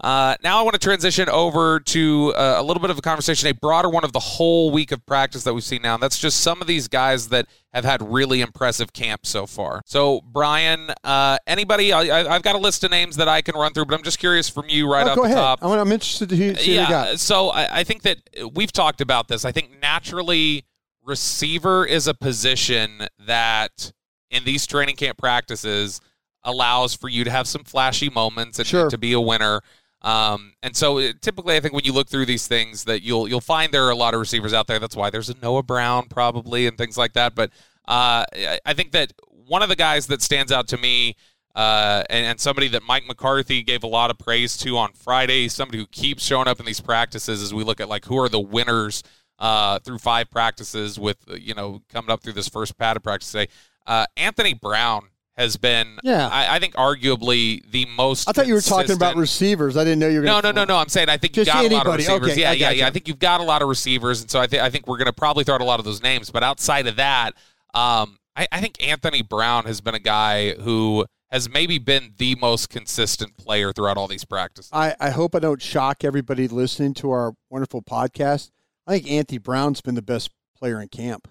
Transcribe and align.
Uh, 0.00 0.34
now 0.42 0.58
I 0.58 0.62
want 0.62 0.74
to 0.74 0.78
transition 0.78 1.28
over 1.28 1.78
to 1.80 2.34
uh, 2.34 2.56
a 2.58 2.62
little 2.62 2.80
bit 2.80 2.90
of 2.90 2.98
a 2.98 3.02
conversation, 3.02 3.48
a 3.48 3.54
broader 3.54 3.88
one 3.90 4.04
of 4.04 4.12
the 4.12 4.20
whole 4.20 4.70
week 4.70 4.92
of 4.92 5.04
practice 5.04 5.44
that 5.44 5.52
we've 5.52 5.64
seen 5.64 5.82
now. 5.82 5.94
And 5.94 6.02
that's 6.02 6.18
just 6.18 6.40
some 6.40 6.60
of 6.62 6.66
these 6.66 6.88
guys 6.88 7.28
that 7.28 7.46
have 7.74 7.84
had 7.84 8.00
really 8.02 8.40
impressive 8.40 8.92
camps 8.92 9.28
so 9.28 9.46
far. 9.46 9.82
So, 9.84 10.22
Brian, 10.22 10.90
uh, 11.04 11.38
anybody? 11.46 11.92
I, 11.92 12.32
have 12.32 12.42
got 12.42 12.54
a 12.54 12.58
list 12.58 12.82
of 12.84 12.90
names 12.90 13.16
that 13.16 13.28
I 13.28 13.42
can 13.42 13.54
run 13.54 13.72
through, 13.72 13.86
but 13.86 13.94
I'm 13.94 14.02
just 14.02 14.18
curious 14.18 14.48
from 14.48 14.68
you 14.68 14.90
right 14.90 15.06
oh, 15.06 15.10
off 15.10 15.16
go 15.16 15.22
the 15.22 15.26
ahead. 15.26 15.36
top. 15.36 15.58
I'm 15.62 15.92
interested 15.92 16.30
to 16.30 16.36
hear, 16.36 16.56
see 16.56 16.74
yeah, 16.74 17.14
So 17.16 17.50
I, 17.50 17.80
I 17.80 17.84
think 17.84 18.02
that 18.02 18.18
we've 18.54 18.72
talked 18.72 19.00
about 19.02 19.28
this. 19.28 19.44
I 19.44 19.52
think 19.52 19.70
naturally, 19.82 20.64
receiver 21.04 21.84
is 21.84 22.06
a 22.06 22.14
position 22.14 23.06
that 23.26 23.92
in 24.30 24.44
these 24.44 24.66
training 24.66 24.96
camp 24.96 25.18
practices 25.18 26.00
allows 26.42 26.94
for 26.94 27.08
you 27.08 27.24
to 27.24 27.30
have 27.30 27.46
some 27.46 27.64
flashy 27.64 28.08
moments 28.08 28.58
and, 28.58 28.66
sure. 28.66 28.82
and 28.82 28.90
to 28.90 28.98
be 28.98 29.12
a 29.12 29.20
winner. 29.20 29.60
Um, 30.02 30.54
and 30.62 30.74
so 30.74 30.98
it, 30.98 31.20
typically, 31.20 31.56
I 31.56 31.60
think 31.60 31.74
when 31.74 31.84
you 31.84 31.92
look 31.92 32.08
through 32.08 32.26
these 32.26 32.46
things, 32.46 32.84
that 32.84 33.02
you'll 33.02 33.28
you'll 33.28 33.40
find 33.40 33.72
there 33.72 33.86
are 33.86 33.90
a 33.90 33.96
lot 33.96 34.14
of 34.14 34.20
receivers 34.20 34.52
out 34.52 34.66
there. 34.66 34.78
That's 34.78 34.96
why 34.96 35.10
there's 35.10 35.28
a 35.28 35.34
Noah 35.42 35.62
Brown 35.62 36.06
probably 36.08 36.66
and 36.66 36.78
things 36.78 36.96
like 36.96 37.12
that. 37.14 37.34
But 37.34 37.50
uh, 37.86 38.24
I 38.64 38.74
think 38.74 38.92
that 38.92 39.12
one 39.28 39.62
of 39.62 39.68
the 39.68 39.76
guys 39.76 40.06
that 40.08 40.22
stands 40.22 40.52
out 40.52 40.68
to 40.68 40.78
me. 40.78 41.16
Uh, 41.52 42.04
and, 42.08 42.24
and, 42.26 42.40
somebody 42.40 42.68
that 42.68 42.80
Mike 42.84 43.08
McCarthy 43.08 43.64
gave 43.64 43.82
a 43.82 43.86
lot 43.86 44.08
of 44.08 44.16
praise 44.16 44.56
to 44.56 44.78
on 44.78 44.92
Friday, 44.92 45.48
somebody 45.48 45.78
who 45.78 45.86
keeps 45.88 46.24
showing 46.24 46.46
up 46.46 46.60
in 46.60 46.64
these 46.64 46.80
practices 46.80 47.42
as 47.42 47.52
we 47.52 47.64
look 47.64 47.80
at 47.80 47.88
like 47.88 48.04
who 48.04 48.16
are 48.20 48.28
the 48.28 48.38
winners 48.38 49.02
uh, 49.40 49.80
through 49.80 49.98
five 49.98 50.30
practices 50.30 50.96
with 50.96 51.18
you 51.36 51.52
know 51.54 51.82
coming 51.88 52.08
up 52.08 52.22
through 52.22 52.34
this 52.34 52.48
first 52.48 52.78
padded 52.78 53.02
practice 53.02 53.32
today. 53.32 53.50
Uh, 53.84 54.06
Anthony 54.16 54.54
Brown 54.54 55.08
has 55.36 55.56
been, 55.56 55.98
yeah. 56.02 56.28
I, 56.28 56.56
I, 56.56 56.58
think, 56.58 56.74
arguably 56.74 57.62
the 57.70 57.86
most. 57.96 58.28
I 58.28 58.32
thought 58.32 58.46
you 58.46 58.54
were 58.54 58.60
talking 58.60 58.94
about 58.94 59.16
receivers. 59.16 59.76
I 59.76 59.84
didn't 59.84 60.00
know 60.00 60.08
you 60.08 60.20
were. 60.20 60.24
No, 60.26 60.40
no, 60.40 60.50
no, 60.50 60.64
no. 60.64 60.76
I'm 60.76 60.88
saying 60.88 61.08
I 61.08 61.16
think 61.16 61.36
you've 61.36 61.46
got 61.46 61.64
anybody. 61.64 61.74
a 61.74 61.78
lot 61.78 61.86
of 61.86 61.94
receivers. 61.94 62.32
Okay, 62.32 62.40
yeah, 62.40 62.52
yeah, 62.52 62.70
you. 62.70 62.78
yeah. 62.80 62.86
I 62.86 62.90
think 62.90 63.08
you've 63.08 63.18
got 63.18 63.40
a 63.40 63.44
lot 63.44 63.62
of 63.62 63.68
receivers, 63.68 64.20
and 64.20 64.30
so 64.30 64.40
I 64.40 64.46
think 64.46 64.62
I 64.62 64.70
think 64.70 64.86
we're 64.86 64.98
going 64.98 65.06
to 65.06 65.12
probably 65.12 65.44
throw 65.44 65.54
out 65.54 65.60
a 65.60 65.64
lot 65.64 65.78
of 65.78 65.84
those 65.84 66.02
names. 66.02 66.30
But 66.30 66.42
outside 66.42 66.86
of 66.86 66.96
that, 66.96 67.34
um, 67.74 68.18
I, 68.36 68.46
I 68.52 68.60
think 68.60 68.86
Anthony 68.86 69.22
Brown 69.22 69.64
has 69.64 69.80
been 69.80 69.94
a 69.94 70.00
guy 70.00 70.54
who 70.54 71.06
has 71.30 71.48
maybe 71.48 71.78
been 71.78 72.14
the 72.18 72.34
most 72.36 72.68
consistent 72.68 73.36
player 73.36 73.72
throughout 73.72 73.96
all 73.96 74.08
these 74.08 74.24
practices. 74.24 74.70
I, 74.72 74.94
I 74.98 75.10
hope 75.10 75.34
I 75.34 75.38
don't 75.38 75.62
shock 75.62 76.02
everybody 76.02 76.48
listening 76.48 76.94
to 76.94 77.10
our 77.12 77.34
wonderful 77.48 77.82
podcast. 77.82 78.50
I 78.86 78.94
think 78.94 79.10
Anthony 79.10 79.38
Brown's 79.38 79.80
been 79.80 79.94
the 79.94 80.02
best 80.02 80.30
player 80.56 80.80
in 80.80 80.88
camp. 80.88 81.28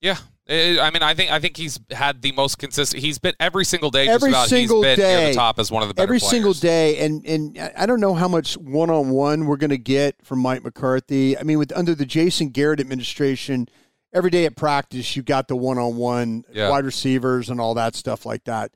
Yeah, 0.00 0.18
I 0.48 0.90
mean, 0.92 1.02
I 1.02 1.12
think 1.14 1.32
I 1.32 1.40
think 1.40 1.56
he's 1.56 1.80
had 1.90 2.22
the 2.22 2.30
most 2.32 2.58
consistent. 2.58 3.02
He's 3.02 3.18
been 3.18 3.34
every 3.40 3.64
single 3.64 3.90
day. 3.90 4.06
Every 4.06 4.30
about, 4.30 4.48
single 4.48 4.82
he's 4.82 4.96
been 4.96 4.98
day, 4.98 5.20
near 5.20 5.28
the 5.30 5.34
top 5.34 5.58
as 5.58 5.72
one 5.72 5.82
of 5.82 5.88
the 5.88 5.94
better 5.94 6.04
every 6.04 6.20
players. 6.20 6.30
single 6.30 6.52
day, 6.52 6.98
and 6.98 7.26
and 7.26 7.72
I 7.76 7.84
don't 7.84 8.00
know 8.00 8.14
how 8.14 8.28
much 8.28 8.56
one 8.56 8.88
on 8.88 9.10
one 9.10 9.46
we're 9.46 9.56
going 9.56 9.70
to 9.70 9.78
get 9.78 10.24
from 10.24 10.38
Mike 10.38 10.62
McCarthy. 10.62 11.36
I 11.36 11.42
mean, 11.42 11.58
with 11.58 11.76
under 11.76 11.96
the 11.96 12.06
Jason 12.06 12.50
Garrett 12.50 12.78
administration, 12.78 13.68
every 14.12 14.30
day 14.30 14.44
at 14.44 14.54
practice 14.54 15.16
you 15.16 15.22
got 15.22 15.48
the 15.48 15.56
one 15.56 15.78
on 15.78 15.96
one 15.96 16.44
wide 16.54 16.84
receivers 16.84 17.50
and 17.50 17.60
all 17.60 17.74
that 17.74 17.96
stuff 17.96 18.24
like 18.24 18.44
that. 18.44 18.70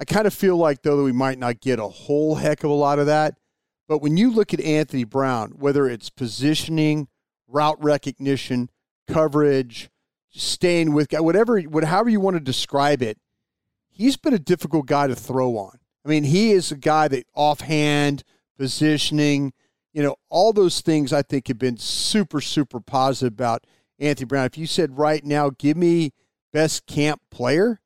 I 0.00 0.04
kind 0.04 0.26
of 0.26 0.34
feel 0.34 0.56
like 0.56 0.82
though 0.82 0.96
that 0.96 1.04
we 1.04 1.12
might 1.12 1.38
not 1.38 1.60
get 1.60 1.78
a 1.78 1.86
whole 1.86 2.34
heck 2.34 2.64
of 2.64 2.70
a 2.70 2.74
lot 2.74 2.98
of 2.98 3.06
that, 3.06 3.38
but 3.86 3.98
when 3.98 4.16
you 4.16 4.32
look 4.32 4.52
at 4.52 4.60
Anthony 4.60 5.04
Brown, 5.04 5.52
whether 5.52 5.88
it's 5.88 6.10
positioning, 6.10 7.06
route 7.46 7.80
recognition, 7.80 8.70
coverage 9.06 9.88
staying 10.32 10.92
with 10.92 11.12
whatever, 11.12 11.60
whatever 11.60 12.08
you 12.08 12.20
want 12.20 12.36
to 12.36 12.40
describe 12.40 13.02
it, 13.02 13.18
he's 13.90 14.16
been 14.16 14.34
a 14.34 14.38
difficult 14.38 14.86
guy 14.86 15.06
to 15.06 15.14
throw 15.14 15.56
on. 15.56 15.78
I 16.04 16.08
mean, 16.08 16.24
he 16.24 16.52
is 16.52 16.72
a 16.72 16.76
guy 16.76 17.08
that 17.08 17.26
offhand 17.34 18.24
positioning, 18.58 19.52
you 19.92 20.02
know, 20.02 20.16
all 20.28 20.52
those 20.52 20.80
things 20.80 21.12
I 21.12 21.22
think 21.22 21.48
have 21.48 21.58
been 21.58 21.76
super, 21.76 22.40
super 22.40 22.80
positive 22.80 23.34
about 23.34 23.64
Anthony 23.98 24.26
Brown. 24.26 24.46
If 24.46 24.58
you 24.58 24.66
said 24.66 24.98
right 24.98 25.24
now, 25.24 25.50
give 25.50 25.76
me 25.76 26.12
best 26.52 26.86
camp 26.86 27.20
player, 27.30 27.80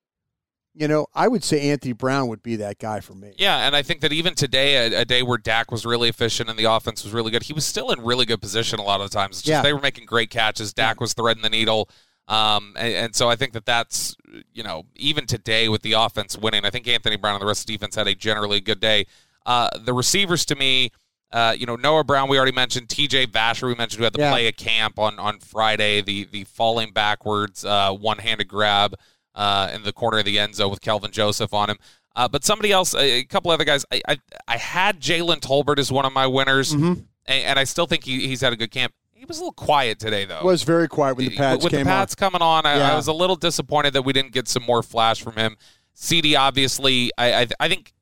you 0.76 0.88
know, 0.88 1.06
I 1.14 1.28
would 1.28 1.42
say 1.42 1.70
Anthony 1.70 1.94
Brown 1.94 2.28
would 2.28 2.42
be 2.42 2.56
that 2.56 2.78
guy 2.78 3.00
for 3.00 3.14
me. 3.14 3.32
Yeah, 3.38 3.66
and 3.66 3.74
I 3.74 3.82
think 3.82 4.02
that 4.02 4.12
even 4.12 4.34
today, 4.34 4.92
a, 4.92 5.00
a, 5.00 5.04
day 5.06 5.22
where 5.22 5.38
Dak 5.38 5.70
was 5.70 5.86
really 5.86 6.10
efficient 6.10 6.50
and 6.50 6.58
the 6.58 6.70
offense 6.70 7.02
was 7.02 7.14
really 7.14 7.30
good, 7.30 7.44
he 7.44 7.54
was 7.54 7.64
still 7.64 7.90
in 7.90 8.02
really 8.02 8.26
good 8.26 8.42
position 8.42 8.78
a 8.78 8.82
lot 8.82 9.00
of 9.00 9.10
the 9.10 9.16
times. 9.16 9.36
Just 9.36 9.46
Yeah. 9.46 9.62
they 9.62 9.72
were 9.72 9.80
making 9.80 10.04
great 10.04 10.28
catches. 10.28 10.74
Dak 10.74 11.00
was 11.00 11.14
threading 11.14 11.42
the 11.42 11.48
needle. 11.48 11.88
Um, 12.28 12.74
and, 12.76 12.92
and 12.94 13.14
so 13.14 13.28
I 13.28 13.36
think 13.36 13.52
that 13.52 13.66
that's, 13.66 14.16
you 14.52 14.62
know, 14.64 14.86
even 14.96 15.26
today 15.26 15.68
with 15.68 15.82
the 15.82 15.92
offense 15.92 16.36
winning, 16.36 16.64
I 16.64 16.70
think 16.70 16.88
Anthony 16.88 17.16
Brown 17.16 17.34
and 17.36 17.42
the 17.42 17.46
rest 17.46 17.62
of 17.62 17.66
the 17.66 17.72
defense 17.74 17.94
had 17.94 18.08
a 18.08 18.14
generally 18.14 18.60
good 18.60 18.80
day. 18.80 19.06
Uh, 19.44 19.68
the 19.78 19.92
receivers 19.94 20.44
to 20.46 20.56
me, 20.56 20.90
uh, 21.32 21.54
you 21.56 21.66
know, 21.66 21.76
Noah 21.76 22.02
Brown, 22.04 22.28
we 22.28 22.36
already 22.36 22.52
mentioned. 22.52 22.88
TJ 22.88 23.28
Vasher, 23.28 23.68
we 23.68 23.74
mentioned, 23.76 23.98
who 23.98 24.04
had 24.04 24.14
to 24.14 24.20
Yeah. 24.20 24.30
play 24.32 24.46
a 24.48 24.52
camp 24.52 24.98
on, 24.98 25.18
on 25.20 25.38
Friday, 25.38 26.00
the, 26.00 26.24
the 26.24 26.44
falling 26.44 26.92
backwards, 26.92 27.64
uh, 27.64 27.92
one 27.92 28.18
handed 28.18 28.48
grab 28.48 28.94
uh, 29.36 29.70
in 29.72 29.82
the 29.84 29.92
corner 29.92 30.18
of 30.18 30.24
the 30.24 30.38
end 30.38 30.54
zone 30.56 30.70
with 30.70 30.80
Kelvin 30.80 31.12
Joseph 31.12 31.52
on 31.54 31.70
him. 31.70 31.76
Uh, 32.16 32.26
but 32.26 32.44
somebody 32.44 32.72
else, 32.72 32.94
a, 32.94 33.18
a 33.18 33.24
couple 33.24 33.50
other 33.50 33.64
guys, 33.64 33.84
I, 33.92 34.00
I, 34.08 34.16
I 34.48 34.56
had 34.56 35.00
Jalen 35.00 35.40
Tolbert 35.40 35.78
as 35.78 35.92
one 35.92 36.06
of 36.06 36.12
my 36.12 36.26
winners, 36.26 36.72
Mhm. 36.72 37.04
and, 37.26 37.44
and 37.44 37.58
I 37.58 37.64
still 37.64 37.86
think 37.86 38.04
he, 38.04 38.26
he's 38.26 38.40
had 38.40 38.52
a 38.52 38.56
good 38.56 38.70
camp. 38.70 38.94
He 39.16 39.24
was 39.24 39.38
a 39.38 39.40
little 39.40 39.52
quiet 39.52 39.98
today, 39.98 40.26
though. 40.26 40.42
Was 40.44 40.62
very 40.62 40.88
quiet 40.88 41.16
when 41.16 41.26
the 41.28 41.36
pads 41.36 41.64
with 41.64 41.72
came 41.72 41.84
the 41.84 41.90
Pats 41.90 42.14
coming 42.14 42.42
on, 42.42 42.66
I, 42.66 42.76
Yeah. 42.76 42.92
I 42.92 42.96
was 42.96 43.06
a 43.06 43.12
little 43.12 43.36
disappointed 43.36 43.94
that 43.94 44.02
we 44.02 44.12
didn't 44.12 44.32
get 44.32 44.46
some 44.46 44.62
more 44.62 44.82
flash 44.82 45.22
from 45.22 45.34
him. 45.36 45.56
CD, 45.94 46.36
obviously, 46.36 47.10
I 47.16 47.32
I, 47.42 47.46
I 47.60 47.68
think 47.68 47.92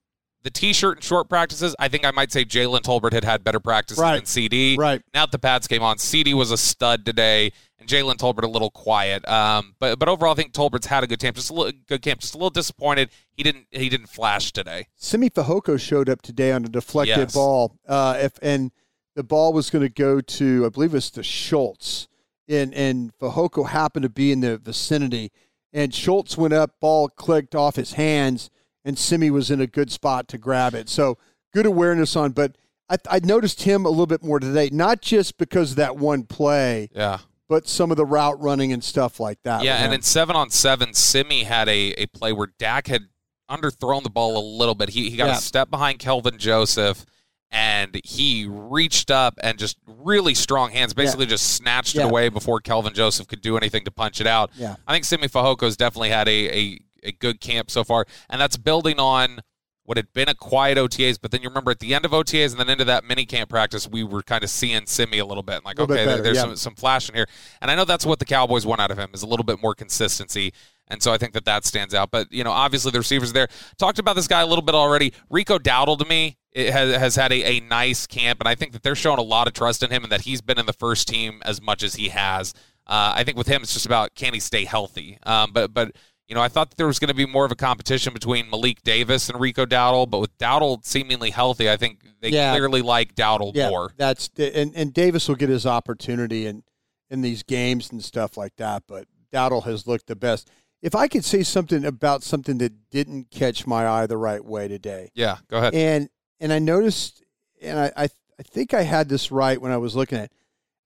the 0.42 0.50
T-shirt 0.50 0.96
and 0.98 1.04
short 1.04 1.28
practices. 1.28 1.74
I 1.78 1.88
think 1.88 2.04
I 2.04 2.10
might 2.10 2.32
say 2.32 2.44
Jalen 2.44 2.80
Tolbert 2.82 3.12
had 3.12 3.24
had 3.24 3.44
better 3.44 3.60
practices 3.60 4.02
Right. 4.02 4.16
than 4.16 4.26
CD. 4.26 4.76
Right. 4.76 5.00
Now 5.14 5.22
that 5.24 5.32
the 5.32 5.38
pads 5.38 5.66
came 5.68 5.82
on, 5.82 5.98
CD 5.98 6.34
was 6.34 6.50
a 6.50 6.58
stud 6.58 7.06
today, 7.06 7.52
and 7.78 7.88
Jalen 7.88 8.16
Tolbert 8.16 8.42
a 8.42 8.48
little 8.48 8.70
quiet. 8.70 9.26
Um, 9.28 9.74
but 9.78 9.98
but 10.00 10.08
overall, 10.08 10.32
I 10.32 10.34
think 10.34 10.52
Tolbert's 10.52 10.86
had 10.86 11.04
a 11.04 11.06
good 11.06 11.20
camp. 11.20 11.36
Just 11.36 11.50
a 11.50 11.54
little 11.54 11.72
good 11.86 12.02
camp. 12.02 12.20
Just 12.20 12.34
a 12.34 12.38
little 12.38 12.50
disappointed 12.50 13.10
he 13.32 13.42
didn't 13.44 13.68
he 13.70 13.88
didn't 13.88 14.08
flash 14.08 14.52
today. 14.52 14.88
Simi 14.96 15.30
Fehoko 15.30 15.78
showed 15.80 16.08
up 16.10 16.20
today 16.22 16.50
on 16.50 16.64
a 16.64 16.68
deflected 16.68 17.16
Yes. 17.16 17.34
ball. 17.34 17.76
Uh, 17.88 18.18
if 18.20 18.32
and 18.42 18.72
the 19.14 19.22
ball 19.24 19.52
was 19.52 19.70
going 19.70 19.82
to 19.82 19.88
go 19.88 20.20
to, 20.20 20.66
I 20.66 20.68
believe 20.68 20.94
it's 20.94 21.10
to 21.10 21.22
Schultz, 21.22 22.08
and 22.48 22.74
and 22.74 23.12
Fehoko 23.18 23.68
happened 23.68 24.02
to 24.04 24.08
be 24.08 24.32
in 24.32 24.40
the 24.40 24.58
vicinity, 24.58 25.30
and 25.72 25.94
Schultz 25.94 26.36
went 26.36 26.54
up, 26.54 26.80
ball 26.80 27.08
clicked 27.08 27.54
off 27.54 27.76
his 27.76 27.94
hands, 27.94 28.50
and 28.84 28.98
Simi 28.98 29.30
was 29.30 29.50
in 29.50 29.60
a 29.60 29.66
good 29.66 29.90
spot 29.90 30.28
to 30.28 30.38
grab 30.38 30.74
it. 30.74 30.88
So 30.88 31.16
good 31.52 31.66
awareness 31.66 32.16
on, 32.16 32.32
but 32.32 32.56
I, 32.90 32.96
I 33.10 33.20
noticed 33.24 33.62
him 33.62 33.86
a 33.86 33.88
little 33.88 34.06
bit 34.06 34.22
more 34.22 34.38
today, 34.40 34.68
not 34.72 35.00
just 35.00 35.38
because 35.38 35.70
of 35.70 35.76
that 35.78 35.96
one 35.96 36.24
play, 36.24 36.90
Yeah. 36.94 37.18
but 37.48 37.66
some 37.66 37.90
of 37.90 37.96
the 37.96 38.04
route 38.04 38.38
running 38.42 38.72
and 38.74 38.84
stuff 38.84 39.18
like 39.20 39.38
that. 39.44 39.62
Yeah, 39.62 39.76
and 39.84 39.94
in 39.94 40.02
seven 40.02 40.36
on 40.36 40.50
seven, 40.50 40.92
Simi 40.92 41.44
had 41.44 41.68
a, 41.68 41.92
a 41.94 42.06
play 42.06 42.32
where 42.34 42.48
Dak 42.58 42.88
had 42.88 43.04
underthrown 43.50 44.02
the 44.02 44.10
ball 44.10 44.36
a 44.36 44.44
little 44.58 44.74
bit. 44.74 44.90
He, 44.90 45.08
he 45.10 45.16
got 45.16 45.26
Yeah. 45.28 45.36
a 45.38 45.40
step 45.40 45.70
behind 45.70 45.98
Kelvin 45.98 46.36
Joseph, 46.38 47.06
and 47.54 48.00
he 48.02 48.46
reached 48.48 49.12
up 49.12 49.38
and 49.40 49.56
just 49.58 49.78
really 49.86 50.34
strong 50.34 50.72
hands, 50.72 50.92
basically 50.92 51.24
just 51.24 51.54
snatched 51.54 51.94
Yeah. 51.94 52.02
it 52.02 52.06
away 52.06 52.28
before 52.28 52.60
Kelvin 52.60 52.94
Joseph 52.94 53.28
could 53.28 53.40
do 53.40 53.56
anything 53.56 53.84
to 53.84 53.92
punch 53.92 54.20
it 54.20 54.26
out. 54.26 54.50
Yeah. 54.56 54.74
I 54.88 54.92
think 54.92 55.04
Simi 55.04 55.28
Fehoko's 55.28 55.76
definitely 55.76 56.10
had 56.10 56.28
a, 56.28 56.58
a, 56.58 56.80
a 57.04 57.12
good 57.12 57.40
camp 57.40 57.70
so 57.70 57.84
far, 57.84 58.06
and 58.28 58.40
that's 58.40 58.56
building 58.56 58.98
on 58.98 59.40
what 59.84 59.98
had 59.98 60.12
been 60.14 60.28
a 60.28 60.34
quiet 60.34 60.78
OTAs, 60.78 61.18
but 61.20 61.30
then 61.30 61.42
you 61.42 61.48
remember 61.48 61.70
at 61.70 61.78
the 61.78 61.94
end 61.94 62.04
of 62.04 62.10
OTAs 62.10 62.52
and 62.52 62.58
then 62.58 62.70
into 62.70 62.86
that 62.86 63.04
mini 63.04 63.26
camp 63.26 63.50
practice, 63.50 63.86
we 63.86 64.02
were 64.02 64.22
kind 64.22 64.42
of 64.42 64.50
seeing 64.50 64.86
Simi 64.86 65.18
a 65.18 65.26
little 65.26 65.42
bit. 65.42 65.64
Like, 65.64 65.78
little 65.78 65.94
okay, 65.94 66.04
bit 66.04 66.10
better, 66.10 66.22
there's 66.22 66.36
yeah. 66.36 66.42
some, 66.42 66.56
some 66.56 66.74
flash 66.74 67.08
in 67.08 67.14
here. 67.14 67.26
And 67.60 67.70
I 67.70 67.74
know 67.74 67.84
that's 67.84 68.06
what 68.06 68.18
the 68.18 68.24
Cowboys 68.24 68.64
want 68.64 68.80
out 68.80 68.90
of 68.90 68.98
him 68.98 69.10
is 69.12 69.22
a 69.22 69.26
little 69.26 69.44
bit 69.44 69.62
more 69.62 69.74
consistency. 69.74 70.54
And 70.88 71.02
so 71.02 71.12
I 71.12 71.18
think 71.18 71.32
that 71.32 71.44
that 71.46 71.64
stands 71.64 71.94
out. 71.94 72.10
But, 72.10 72.30
you 72.30 72.44
know, 72.44 72.52
obviously 72.52 72.90
the 72.90 72.98
receivers 72.98 73.32
there. 73.32 73.48
Talked 73.78 73.98
about 73.98 74.16
this 74.16 74.28
guy 74.28 74.42
a 74.42 74.46
little 74.46 74.62
bit 74.62 74.74
already. 74.74 75.12
Rico 75.30 75.58
Dowdle 75.58 75.98
to 75.98 76.04
me 76.04 76.36
it 76.52 76.72
has, 76.72 76.94
has 76.94 77.16
had 77.16 77.32
a, 77.32 77.56
a 77.56 77.60
nice 77.60 78.06
camp, 78.06 78.40
and 78.40 78.48
I 78.48 78.54
think 78.54 78.72
that 78.72 78.82
they're 78.82 78.94
showing 78.94 79.18
a 79.18 79.22
lot 79.22 79.48
of 79.48 79.54
trust 79.54 79.82
in 79.82 79.90
him 79.90 80.04
and 80.04 80.12
that 80.12 80.20
he's 80.20 80.40
been 80.40 80.58
in 80.58 80.66
the 80.66 80.72
first 80.74 81.08
team 81.08 81.40
as 81.44 81.60
much 81.60 81.82
as 81.82 81.94
he 81.94 82.10
has. 82.10 82.52
Uh, 82.86 83.12
I 83.16 83.24
think 83.24 83.36
with 83.36 83.46
him, 83.48 83.62
it's 83.62 83.72
just 83.72 83.86
about 83.86 84.14
can 84.14 84.34
he 84.34 84.40
stay 84.40 84.64
healthy. 84.64 85.18
Um, 85.24 85.50
but, 85.52 85.72
but, 85.74 85.96
you 86.28 86.34
know, 86.34 86.40
I 86.42 86.48
thought 86.48 86.70
that 86.70 86.76
there 86.76 86.86
was 86.86 86.98
going 86.98 87.08
to 87.08 87.14
be 87.14 87.26
more 87.26 87.44
of 87.44 87.50
a 87.50 87.56
competition 87.56 88.12
between 88.12 88.48
Malik 88.50 88.82
Davis 88.82 89.28
and 89.28 89.40
Rico 89.40 89.66
Dowdle, 89.66 90.08
but 90.08 90.20
with 90.20 90.36
Dowdle 90.38 90.84
seemingly 90.84 91.30
healthy, 91.30 91.68
I 91.68 91.76
think 91.76 92.00
they 92.20 92.28
Yeah. 92.28 92.52
clearly 92.52 92.82
like 92.82 93.14
Dowdle 93.14 93.52
Yeah, 93.54 93.70
more. 93.70 93.92
that's 93.96 94.30
and 94.38 94.72
and 94.76 94.94
Davis 94.94 95.28
will 95.28 95.34
get 95.34 95.48
his 95.48 95.66
opportunity 95.66 96.46
in 96.46 96.62
in 97.10 97.20
these 97.20 97.42
games 97.42 97.90
and 97.90 98.02
stuff 98.02 98.36
like 98.36 98.56
that. 98.56 98.84
But 98.86 99.06
Dowdle 99.32 99.64
has 99.64 99.86
looked 99.86 100.06
the 100.06 100.16
best. 100.16 100.48
If 100.84 100.94
I 100.94 101.08
could 101.08 101.24
say 101.24 101.42
something 101.42 101.82
about 101.84 102.22
something 102.22 102.58
that 102.58 102.90
didn't 102.90 103.30
catch 103.30 103.66
my 103.66 103.88
eye 103.88 104.06
the 104.06 104.18
right 104.18 104.44
way 104.44 104.68
today, 104.68 105.08
Yeah, 105.14 105.38
go 105.48 105.56
ahead. 105.56 105.74
and 105.74 106.10
and 106.40 106.52
I 106.52 106.58
noticed, 106.58 107.22
and 107.62 107.78
I 107.80 107.92
I, 107.96 108.08
I 108.38 108.42
think 108.42 108.74
I 108.74 108.82
had 108.82 109.08
this 109.08 109.32
right 109.32 109.58
when 109.60 109.72
I 109.72 109.78
was 109.78 109.96
looking 109.96 110.18
at 110.18 110.24
it. 110.24 110.32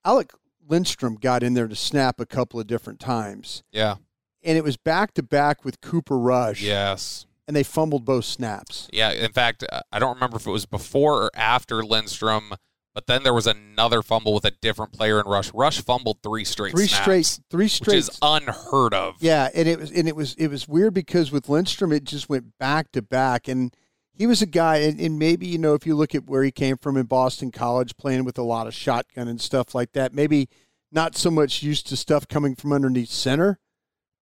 Alec 0.05 0.31
Lindstrom 0.67 1.15
got 1.15 1.43
in 1.43 1.53
there 1.53 1.67
to 1.67 1.75
snap 1.75 2.19
a 2.21 2.25
couple 2.25 2.59
of 2.61 2.67
different 2.67 2.99
times, 3.01 3.63
Yeah. 3.73 3.95
and 4.41 4.57
it 4.57 4.63
was 4.63 4.77
back 4.77 5.13
to 5.15 5.23
back 5.23 5.65
with 5.65 5.81
Cooper 5.81 6.17
Rush. 6.17 6.61
Yes. 6.61 7.25
and 7.45 7.55
they 7.55 7.63
fumbled 7.63 8.05
both 8.05 8.25
snaps. 8.25 8.87
Yeah. 8.93 9.09
In 9.11 9.31
fact, 9.33 9.63
I 9.91 9.97
don't 9.99 10.13
remember 10.13 10.37
if 10.37 10.45
it 10.45 10.51
was 10.51 10.67
before 10.67 11.23
or 11.23 11.31
after 11.33 11.83
Lindstrom, 11.83 12.53
but 12.93 13.07
then 13.07 13.23
there 13.23 13.33
was 13.33 13.47
another 13.47 14.01
fumble 14.01 14.33
with 14.33 14.45
a 14.45 14.51
different 14.51 14.91
player 14.91 15.19
in 15.19 15.27
Rush. 15.27 15.53
Rush 15.53 15.81
fumbled 15.81 16.17
three 16.23 16.43
straight 16.43 16.71
Three 16.71 16.87
snaps, 16.87 17.03
straight, 17.03 17.39
three 17.49 17.65
which 17.65 17.73
straight 17.73 17.97
is 17.97 18.17
unheard 18.21 18.93
of. 18.93 19.15
Yeah, 19.19 19.49
and 19.53 19.67
it 19.67 19.79
was 19.79 19.91
and 19.91 20.07
it 20.07 20.15
was 20.15 20.33
it 20.35 20.47
was 20.47 20.67
weird 20.67 20.93
because 20.93 21.31
with 21.31 21.49
Lindstrom 21.49 21.91
it 21.91 22.03
just 22.03 22.29
went 22.29 22.57
back 22.57 22.91
to 22.93 23.01
back, 23.01 23.47
and 23.47 23.75
he 24.13 24.27
was 24.27 24.41
a 24.41 24.47
guy, 24.47 24.77
and, 24.77 24.99
and 24.99 25.19
maybe 25.19 25.47
you 25.47 25.57
know 25.57 25.75
if 25.75 25.85
you 25.85 25.95
look 25.95 26.15
at 26.15 26.25
where 26.25 26.43
he 26.43 26.51
came 26.51 26.77
from 26.77 26.97
in 26.97 27.05
Boston 27.05 27.51
College, 27.51 27.95
playing 27.97 28.25
with 28.25 28.37
a 28.37 28.43
lot 28.43 28.67
of 28.67 28.73
shotgun 28.73 29.27
and 29.27 29.39
stuff 29.39 29.75
like 29.75 29.93
that, 29.93 30.13
maybe 30.13 30.49
not 30.91 31.15
so 31.15 31.29
much 31.29 31.61
used 31.61 31.87
to 31.87 31.95
stuff 31.95 32.27
coming 32.27 32.55
from 32.55 32.73
underneath 32.73 33.09
center, 33.09 33.59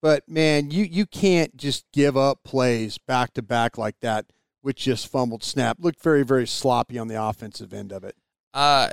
but 0.02 0.28
man, 0.28 0.72
you 0.72 0.84
you 0.84 1.06
can't 1.06 1.56
just 1.56 1.86
give 1.94 2.18
up 2.18 2.44
plays 2.44 2.98
back 2.98 3.34
to 3.34 3.42
back 3.42 3.78
like 3.78 4.00
that 4.02 4.26
which 4.62 4.84
just 4.84 5.08
fumbled 5.08 5.44
snap. 5.44 5.78
Looked 5.80 6.04
very 6.04 6.24
very 6.24 6.46
sloppy 6.46 7.00
on 7.00 7.08
the 7.08 7.22
offensive 7.22 7.74
end 7.74 7.94
of 7.94 8.04
it. 8.04 8.18
Uh, 8.54 8.90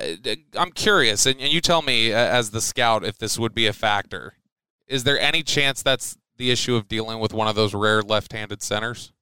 I'm 0.56 0.73
curious, 0.73 1.27
and 1.27 1.41
and 1.41 1.53
you 1.53 1.61
tell 1.61 1.81
me 1.83 2.12
uh, 2.12 2.17
as 2.19 2.51
the 2.51 2.61
scout 2.61 3.05
if 3.05 3.19
this 3.19 3.39
would 3.39 3.55
be 3.55 3.67
a 3.67 3.73
factor. 3.73 4.35
Is 4.87 5.05
there 5.05 5.19
any 5.19 5.43
chance 5.43 5.83
that's 5.83 6.17
the 6.37 6.51
issue 6.51 6.75
of 6.77 6.89
dealing 6.89 7.19
with 7.21 7.33
one 7.33 7.49
of 7.49 7.55
those 7.55 7.73
rare 7.75 8.03
left-handed 8.03 8.62
centers? 8.62 9.12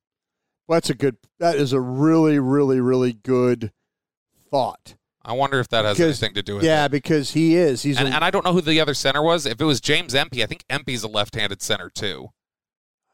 Well, 0.67 0.76
that's 0.76 0.90
a 0.90 0.94
good. 0.94 1.17
That 1.38 1.56
is 1.56 1.73
a 1.73 1.81
really 1.81 2.38
really 2.38 2.81
really 2.81 3.12
good 3.12 3.73
thought. 4.50 4.94
I 5.25 5.34
wonder 5.34 5.61
if 5.61 5.69
that 5.69 5.84
has 5.84 5.96
Because- 5.99 6.20
anything 6.20 6.34
to 6.34 6.43
do 6.43 6.56
with 6.56 6.64
Yeah, 6.64 6.87
it. 6.87 6.90
because 6.90 7.31
he 7.32 7.55
is. 7.55 7.82
He's 7.82 7.96
And, 7.96 8.08
a, 8.08 8.12
and 8.12 8.25
I 8.25 8.31
don't 8.31 8.44
know 8.44 8.52
who 8.52 8.61
the 8.61 8.81
other 8.81 8.94
center 8.94 9.23
was. 9.23 9.46
If 9.46 9.61
it 9.61 9.64
was 9.64 9.81
James 9.81 10.17
Empey, 10.17 10.43
I 10.43 10.46
think 10.46 10.64
Empey's 10.69 11.05
a 11.05 11.08
left-handed 11.08 11.62
center 11.62 11.90
too. 11.90 12.31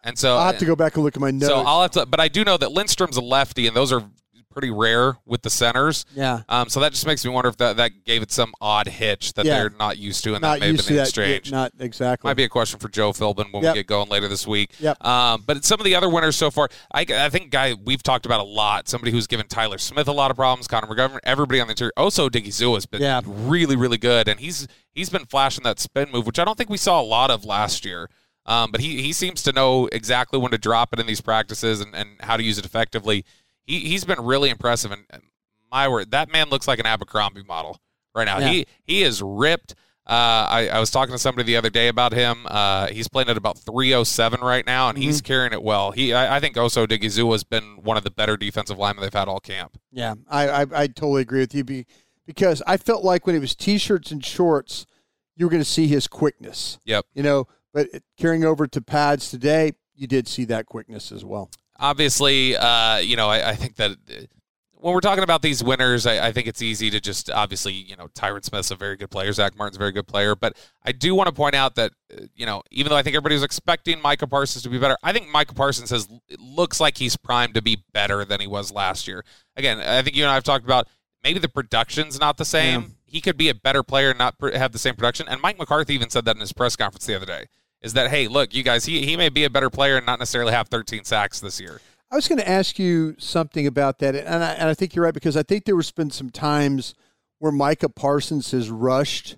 And 0.02 0.16
so 0.18 0.36
I'll 0.38 0.46
have 0.46 0.58
to 0.58 0.64
go 0.64 0.74
back 0.76 0.94
and 0.94 1.04
look 1.04 1.16
at 1.16 1.20
my 1.20 1.30
notes. 1.30 1.48
So 1.48 1.58
I'll 1.58 1.82
have 1.82 1.90
to, 1.90 2.06
but 2.06 2.18
I 2.20 2.28
do 2.28 2.44
know 2.44 2.56
that 2.56 2.70
Lindstrom's 2.70 3.18
a 3.18 3.20
lefty, 3.20 3.66
and 3.66 3.76
those 3.76 3.92
are 3.92 4.08
pretty 4.58 4.72
rare 4.72 5.16
with 5.24 5.42
the 5.42 5.50
centers. 5.50 6.04
yeah, 6.14 6.42
Um, 6.48 6.68
so 6.68 6.80
that 6.80 6.90
just 6.92 7.06
makes 7.06 7.24
me 7.24 7.30
wonder 7.30 7.48
if 7.48 7.56
that, 7.58 7.76
that 7.76 8.04
gave 8.04 8.22
it 8.22 8.32
some 8.32 8.52
odd 8.60 8.88
hitch 8.88 9.32
that 9.34 9.44
Yeah. 9.46 9.58
they're 9.60 9.70
not 9.70 9.98
used 9.98 10.24
to, 10.24 10.34
and 10.34 10.42
not 10.42 10.54
that 10.54 10.60
may 10.60 10.66
have 10.76 10.86
been 10.86 10.96
that. 10.96 11.50
Not 11.52 11.72
exactly. 11.78 12.28
Might 12.28 12.34
be 12.36 12.42
a 12.42 12.48
question 12.48 12.80
for 12.80 12.88
Joe 12.88 13.12
Philbin 13.12 13.52
when 13.52 13.62
Yep. 13.62 13.74
we 13.74 13.78
get 13.80 13.86
going 13.86 14.08
later 14.08 14.26
this 14.26 14.46
week. 14.48 14.72
Yep. 14.80 15.04
Um, 15.04 15.44
but 15.46 15.64
some 15.64 15.78
of 15.80 15.84
the 15.84 15.94
other 15.94 16.08
winners 16.08 16.34
so 16.34 16.50
far, 16.50 16.68
I, 16.92 17.06
I 17.08 17.28
think 17.28 17.50
guy 17.50 17.74
we've 17.74 18.02
talked 18.02 18.26
about 18.26 18.40
a 18.40 18.44
lot. 18.44 18.88
Somebody 18.88 19.12
who's 19.12 19.28
given 19.28 19.46
Tyler 19.46 19.78
Smith 19.78 20.08
a 20.08 20.12
lot 20.12 20.30
of 20.32 20.36
problems, 20.36 20.66
Connor 20.66 20.88
McGovern, 20.88 21.18
everybody 21.22 21.60
on 21.60 21.68
the 21.68 21.72
interior. 21.72 21.92
Also, 21.96 22.28
Diggy 22.28 22.52
Zoo 22.52 22.74
has 22.74 22.84
been 22.86 23.00
Yeah. 23.00 23.20
really, 23.24 23.76
really 23.76 23.98
good, 23.98 24.26
and 24.26 24.40
he's 24.40 24.66
he's 24.92 25.08
been 25.10 25.24
flashing 25.26 25.62
that 25.64 25.78
spin 25.78 26.10
move, 26.10 26.26
which 26.26 26.40
I 26.40 26.44
don't 26.44 26.58
think 26.58 26.68
we 26.70 26.78
saw 26.78 27.00
a 27.00 27.02
lot 27.02 27.30
of 27.30 27.44
last 27.44 27.84
year. 27.84 28.10
Um, 28.46 28.70
but 28.72 28.80
he 28.80 29.02
he 29.02 29.12
seems 29.12 29.42
to 29.42 29.52
know 29.52 29.88
exactly 29.92 30.38
when 30.38 30.50
to 30.52 30.58
drop 30.58 30.94
it 30.94 30.98
in 30.98 31.06
these 31.06 31.20
practices 31.20 31.80
and, 31.82 31.94
and 31.94 32.08
how 32.20 32.36
to 32.36 32.42
use 32.42 32.56
it 32.58 32.64
effectively. 32.64 33.24
He 33.68 33.80
he's 33.80 34.04
been 34.04 34.20
really 34.20 34.50
impressive, 34.50 34.90
and 34.90 35.04
and 35.10 35.22
my 35.70 35.86
word, 35.88 36.10
that 36.12 36.32
man 36.32 36.48
looks 36.48 36.66
like 36.66 36.78
an 36.80 36.86
Abercrombie 36.86 37.42
model 37.44 37.78
right 38.14 38.24
now. 38.24 38.38
Yeah. 38.38 38.48
He 38.48 38.66
he 38.84 39.02
is 39.02 39.22
ripped. 39.22 39.74
Uh, 40.06 40.48
I, 40.48 40.68
I 40.72 40.80
was 40.80 40.90
talking 40.90 41.12
to 41.12 41.18
somebody 41.18 41.44
the 41.44 41.56
other 41.58 41.68
day 41.68 41.88
about 41.88 42.14
him. 42.14 42.46
Uh, 42.48 42.86
he's 42.86 43.08
playing 43.08 43.28
at 43.28 43.36
about 43.36 43.58
307 43.58 44.40
right 44.40 44.64
now, 44.66 44.88
and 44.88 44.96
Mm-hmm. 44.96 45.02
he's 45.06 45.20
carrying 45.20 45.52
it 45.52 45.62
well. 45.62 45.90
He, 45.90 46.14
I, 46.14 46.36
I 46.36 46.40
think 46.40 46.56
Osa 46.56 46.86
Odighizuwa 46.86 47.32
has 47.32 47.44
been 47.44 47.82
one 47.82 47.98
of 47.98 48.04
the 48.04 48.10
better 48.10 48.38
defensive 48.38 48.78
linemen 48.78 49.02
they've 49.02 49.12
had 49.12 49.28
all 49.28 49.38
camp. 49.38 49.76
yeah, 49.92 50.14
I, 50.30 50.48
I 50.48 50.66
I 50.72 50.86
totally 50.86 51.20
agree 51.20 51.40
with 51.40 51.54
you 51.54 51.62
be, 51.62 51.84
because 52.26 52.62
I 52.66 52.78
felt 52.78 53.04
like 53.04 53.26
when 53.26 53.36
it 53.36 53.40
was 53.40 53.54
t-shirts 53.54 54.10
and 54.10 54.24
shorts, 54.24 54.86
you 55.36 55.44
were 55.44 55.50
going 55.50 55.60
to 55.62 55.68
see 55.68 55.86
his 55.88 56.08
quickness. 56.08 56.78
Yep. 56.86 57.04
You 57.12 57.22
know, 57.22 57.46
but 57.74 57.88
carrying 58.16 58.44
over 58.46 58.66
to 58.66 58.80
pads 58.80 59.30
today, 59.30 59.72
you 59.94 60.06
did 60.06 60.26
see 60.26 60.46
that 60.46 60.64
quickness 60.64 61.12
as 61.12 61.22
well. 61.22 61.50
Obviously, 61.78 62.56
uh, 62.56 62.98
you 62.98 63.16
know, 63.16 63.28
I, 63.28 63.50
I 63.50 63.54
think 63.54 63.76
that 63.76 63.92
uh, 63.92 64.14
when 64.80 64.94
we're 64.94 65.00
talking 65.00 65.24
about 65.24 65.42
these 65.42 65.62
winners, 65.62 66.06
I, 66.06 66.28
I 66.28 66.32
think 66.32 66.46
it's 66.46 66.62
easy 66.62 66.90
to 66.90 67.00
just 67.00 67.30
obviously, 67.30 67.72
you 67.72 67.96
know, 67.96 68.08
Tyron 68.08 68.44
Smith's 68.44 68.70
a 68.70 68.76
very 68.76 68.96
good 68.96 69.10
player, 69.10 69.32
Zack 69.32 69.56
Martin's 69.56 69.76
a 69.76 69.78
very 69.78 69.92
good 69.92 70.06
player, 70.06 70.34
but 70.34 70.56
I 70.84 70.92
do 70.92 71.14
want 71.14 71.28
to 71.28 71.32
point 71.32 71.54
out 71.54 71.74
that, 71.76 71.92
uh, 72.12 72.22
you 72.34 72.46
know, 72.46 72.62
even 72.70 72.90
though 72.90 72.96
I 72.96 73.02
think 73.02 73.14
everybody 73.14 73.34
was 73.34 73.42
expecting 73.42 74.00
Micah 74.00 74.26
Parsons 74.26 74.62
to 74.62 74.68
be 74.68 74.78
better, 74.78 74.96
I 75.02 75.12
think 75.12 75.28
Micah 75.28 75.54
Parsons 75.54 75.90
has 75.90 76.08
looks 76.38 76.80
like 76.80 76.98
he's 76.98 77.16
primed 77.16 77.54
to 77.54 77.62
be 77.62 77.82
better 77.92 78.24
than 78.24 78.40
he 78.40 78.46
was 78.46 78.72
last 78.72 79.08
year. 79.08 79.24
Again, 79.56 79.80
I 79.80 80.02
think 80.02 80.16
you 80.16 80.24
and 80.24 80.30
I 80.30 80.34
have 80.34 80.44
talked 80.44 80.64
about 80.64 80.88
maybe 81.24 81.38
the 81.38 81.48
production's 81.48 82.18
not 82.18 82.36
the 82.36 82.44
same. 82.44 82.80
Yeah. 82.80 82.88
He 83.06 83.20
could 83.20 83.36
be 83.36 83.48
a 83.48 83.54
better 83.54 83.82
player 83.82 84.10
and 84.10 84.18
not 84.18 84.38
pr- 84.38 84.50
have 84.50 84.72
the 84.72 84.78
same 84.78 84.94
production. 84.94 85.26
And 85.28 85.40
Mike 85.40 85.58
McCarthy 85.58 85.94
even 85.94 86.10
said 86.10 86.24
that 86.26 86.36
in 86.36 86.40
his 86.40 86.52
press 86.52 86.76
conference 86.76 87.06
the 87.06 87.14
other 87.14 87.26
day. 87.26 87.46
Is 87.82 87.92
that 87.94 88.10
hey, 88.10 88.26
look, 88.28 88.54
you 88.54 88.62
guys, 88.62 88.84
he 88.84 89.04
he 89.06 89.16
may 89.16 89.28
be 89.28 89.44
a 89.44 89.50
better 89.50 89.70
player 89.70 89.96
and 89.96 90.06
not 90.06 90.18
necessarily 90.18 90.52
have 90.52 90.68
13 90.68 91.04
sacks 91.04 91.40
this 91.40 91.60
year. 91.60 91.80
I 92.10 92.16
was 92.16 92.26
going 92.26 92.38
to 92.38 92.48
ask 92.48 92.78
you 92.78 93.14
something 93.18 93.66
about 93.66 93.98
that, 93.98 94.14
and 94.16 94.42
I, 94.42 94.52
and 94.52 94.68
I 94.68 94.74
think 94.74 94.94
you're 94.94 95.04
right 95.04 95.12
because 95.14 95.36
I 95.36 95.42
think 95.42 95.64
there 95.66 95.76
was 95.76 95.90
been 95.92 96.10
some 96.10 96.30
times 96.30 96.94
where 97.38 97.52
Micah 97.52 97.88
Parsons 97.90 98.50
has 98.52 98.70
rushed 98.70 99.36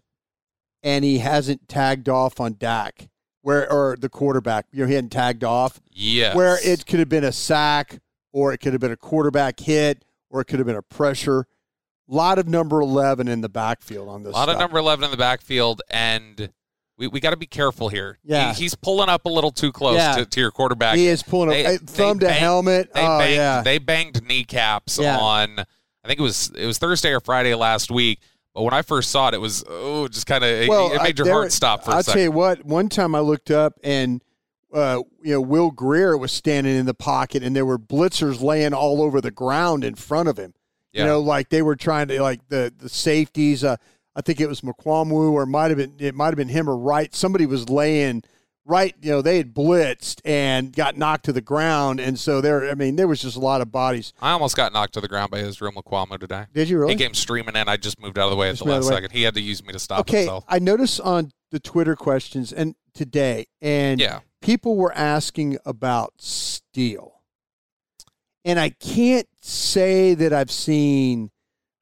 and 0.83 1.05
he 1.05 1.19
hasn't 1.19 1.69
tagged 1.69 2.09
off 2.09 2.41
on 2.41 2.55
Dak, 2.59 3.09
where 3.43 3.71
or 3.71 3.97
the 4.01 4.09
quarterback, 4.09 4.67
you 4.73 4.83
know, 4.83 4.87
he 4.89 4.95
hadn't 4.95 5.11
tagged 5.11 5.45
off, 5.45 5.81
Yes. 5.93 6.35
where 6.35 6.59
it 6.65 6.87
could 6.87 7.01
have 7.01 7.09
been 7.09 7.25
a 7.25 7.33
sack 7.33 7.99
or 8.33 8.53
it 8.53 8.59
could 8.59 8.73
have 8.73 8.81
been 8.81 8.93
a 8.93 8.97
quarterback 8.97 9.59
hit 9.61 10.05
or 10.31 10.41
it 10.41 10.45
could 10.47 10.61
have 10.61 10.67
been 10.67 10.77
a 10.77 10.83
pressure. 10.83 11.41
A 12.11 12.15
lot 12.15 12.39
of 12.39 12.49
number 12.49 12.81
eleven 12.81 13.29
in 13.29 13.41
the 13.41 13.49
backfield 13.51 14.09
on 14.09 14.23
this. 14.23 14.33
a 14.33 14.37
lot 14.37 14.49
of 14.49 14.59
number 14.59 14.79
11 14.79 15.05
in 15.05 15.11
the 15.11 15.17
backfield, 15.17 15.83
and 15.91 16.51
we, 17.01 17.09
we 17.09 17.19
got 17.19 17.31
to 17.31 17.37
be 17.37 17.47
careful 17.47 17.89
here. 17.89 18.19
Yeah. 18.23 18.53
He- 18.53 18.63
he's 18.63 18.75
pulling 18.77 19.09
up 19.09 19.25
a 19.25 19.29
little 19.29 19.51
too 19.51 19.73
close 19.73 19.97
Yeah. 19.97 20.17
to, 20.17 20.27
to 20.27 20.41
your 20.41 20.51
quarterback. 20.53 20.97
He 20.97 21.09
is 21.09 21.23
pulling 21.25 21.49
They- 21.49 21.65
a 21.65 21.71
they 21.71 21.77
thumb 21.79 22.19
to 22.21 22.27
banged- 22.27 22.39
helmet. 22.39 22.95
They 22.95 23.01
oh 23.01 23.19
banged, 23.19 23.35
yeah, 23.35 23.63
they 23.63 23.79
banged 23.79 24.23
kneecaps 24.29 24.99
Yeah. 24.99 25.19
on. 25.19 25.59
I 25.61 26.09
think 26.09 26.21
it 26.21 26.23
was 26.23 26.51
it 26.57 26.67
was 26.67 26.79
Thursday 26.79 27.11
or 27.13 27.21
Friday 27.21 27.55
last 27.55 27.91
week. 27.91 28.21
But 28.55 28.63
when 28.63 28.75
I 28.75 28.83
first 28.83 29.11
saw 29.11 29.29
it, 29.29 29.35
it 29.35 29.41
was 29.41 29.65
oh, 29.69 30.09
just 30.09 30.27
kind 30.27 30.45
of 30.45 30.69
well, 30.69 30.91
it, 30.93 30.95
it 30.97 31.01
I- 31.01 31.05
made 31.05 31.19
your 31.19 31.25
there- 31.25 31.35
heart 31.35 31.53
stop 31.53 31.85
for 31.85 31.91
a 31.91 31.95
I'll 31.95 32.03
second. 32.03 32.19
tell 32.19 32.25
you 32.25 32.33
what. 32.33 32.65
One 32.65 32.89
time 32.89 33.15
I 33.15 33.21
looked 33.21 33.51
up 33.51 33.75
and 33.83 34.23
uh, 34.73 35.03
you 35.23 35.33
know 35.33 35.41
Will 35.41 35.71
Grier 35.71 36.17
was 36.17 36.31
standing 36.33 36.77
in 36.77 36.87
the 36.87 36.95
pocket, 36.95 37.43
and 37.43 37.57
there 37.57 37.67
were 37.67 37.79
blitzers 37.79 38.41
laying 38.41 38.73
all 38.75 39.03
over 39.03 39.21
the 39.21 39.31
ground 39.33 39.85
in 39.85 39.95
front 39.97 40.29
of 40.29 40.37
him. 40.39 40.55
Yeah. 40.93 41.03
You 41.03 41.07
know, 41.09 41.21
like 41.21 41.49
they 41.49 41.63
were 41.63 41.77
trying 41.77 42.09
to 42.09 42.21
like 42.23 42.41
the 42.49 42.73
the 42.77 42.89
safeties. 42.89 43.65
Uh, 43.65 43.77
I 44.17 44.23
think 44.23 44.41
it 44.41 44.49
was 44.49 44.61
Mukuamu, 44.63 45.33
or 45.33 45.45
it 45.45 45.47
might 45.47 45.71
have 45.71 45.79
been 45.79 45.95
it 45.99 46.15
might 46.15 46.27
have 46.27 46.37
been 46.37 46.49
him 46.49 46.69
or 46.69 46.77
Wright. 46.77 47.15
Somebody 47.15 47.47
was 47.47 47.69
laying 47.69 48.23
right. 48.65 48.95
You 49.01 49.13
know, 49.13 49.23
they 49.23 49.37
had 49.37 49.55
blitzed 49.55 50.21
and 50.25 50.75
got 50.75 50.97
knocked 50.97 51.25
to 51.27 51.33
the 51.33 51.41
ground, 51.41 52.01
and 52.01 52.19
so 52.19 52.41
there. 52.41 52.69
I 52.71 52.75
mean, 52.75 52.97
there 52.97 53.09
was 53.09 53.23
just 53.23 53.37
a 53.37 53.41
lot 53.41 53.61
of 53.61 53.71
bodies. 53.71 54.13
I 54.21 54.33
almost 54.33 54.57
got 54.57 54.73
knocked 54.73 54.95
to 54.95 55.01
the 55.01 55.09
ground 55.09 55.31
by 55.31 55.39
Israel 55.39 55.73
Mukuamu 55.73 56.19
today. 56.19 56.47
Did 56.53 56.69
you 56.69 56.79
really? 56.79 56.95
He 56.95 56.99
came 56.99 57.15
streaming 57.15 57.57
in. 57.57 57.69
I 57.69 57.77
just 57.77 58.01
moved 58.01 58.19
out 58.19 58.25
of 58.25 58.31
the 58.31 58.37
way 58.37 58.49
at 58.49 58.53
Just 58.53 58.65
the 58.65 58.67
moved 58.67 58.75
out 58.75 58.79
of 58.79 58.85
last 58.85 58.91
the 58.91 58.97
second. 58.97 59.13
He 59.13 59.23
had 59.23 59.35
to 59.35 59.41
use 59.41 59.65
me 59.65 59.73
to 59.73 59.79
stop 59.79 60.01
okay, 60.01 60.19
himself. 60.19 60.45
I 60.49 60.59
noticed 60.59 61.01
on 61.01 61.31
the 61.51 61.61
Twitter 61.61 61.97
questions 61.97 62.53
and 62.53 62.75
today, 62.95 63.47
and 63.63 64.01
Yeah. 64.01 64.21
people 64.41 64.77
were 64.77 64.93
asking 64.95 65.59
about 65.65 66.15
Steele. 66.19 67.21
And 68.45 68.59
I 68.59 68.71
can't 68.71 69.29
say 69.43 70.15
that 70.15 70.33
I've 70.33 70.51
seen 70.51 71.31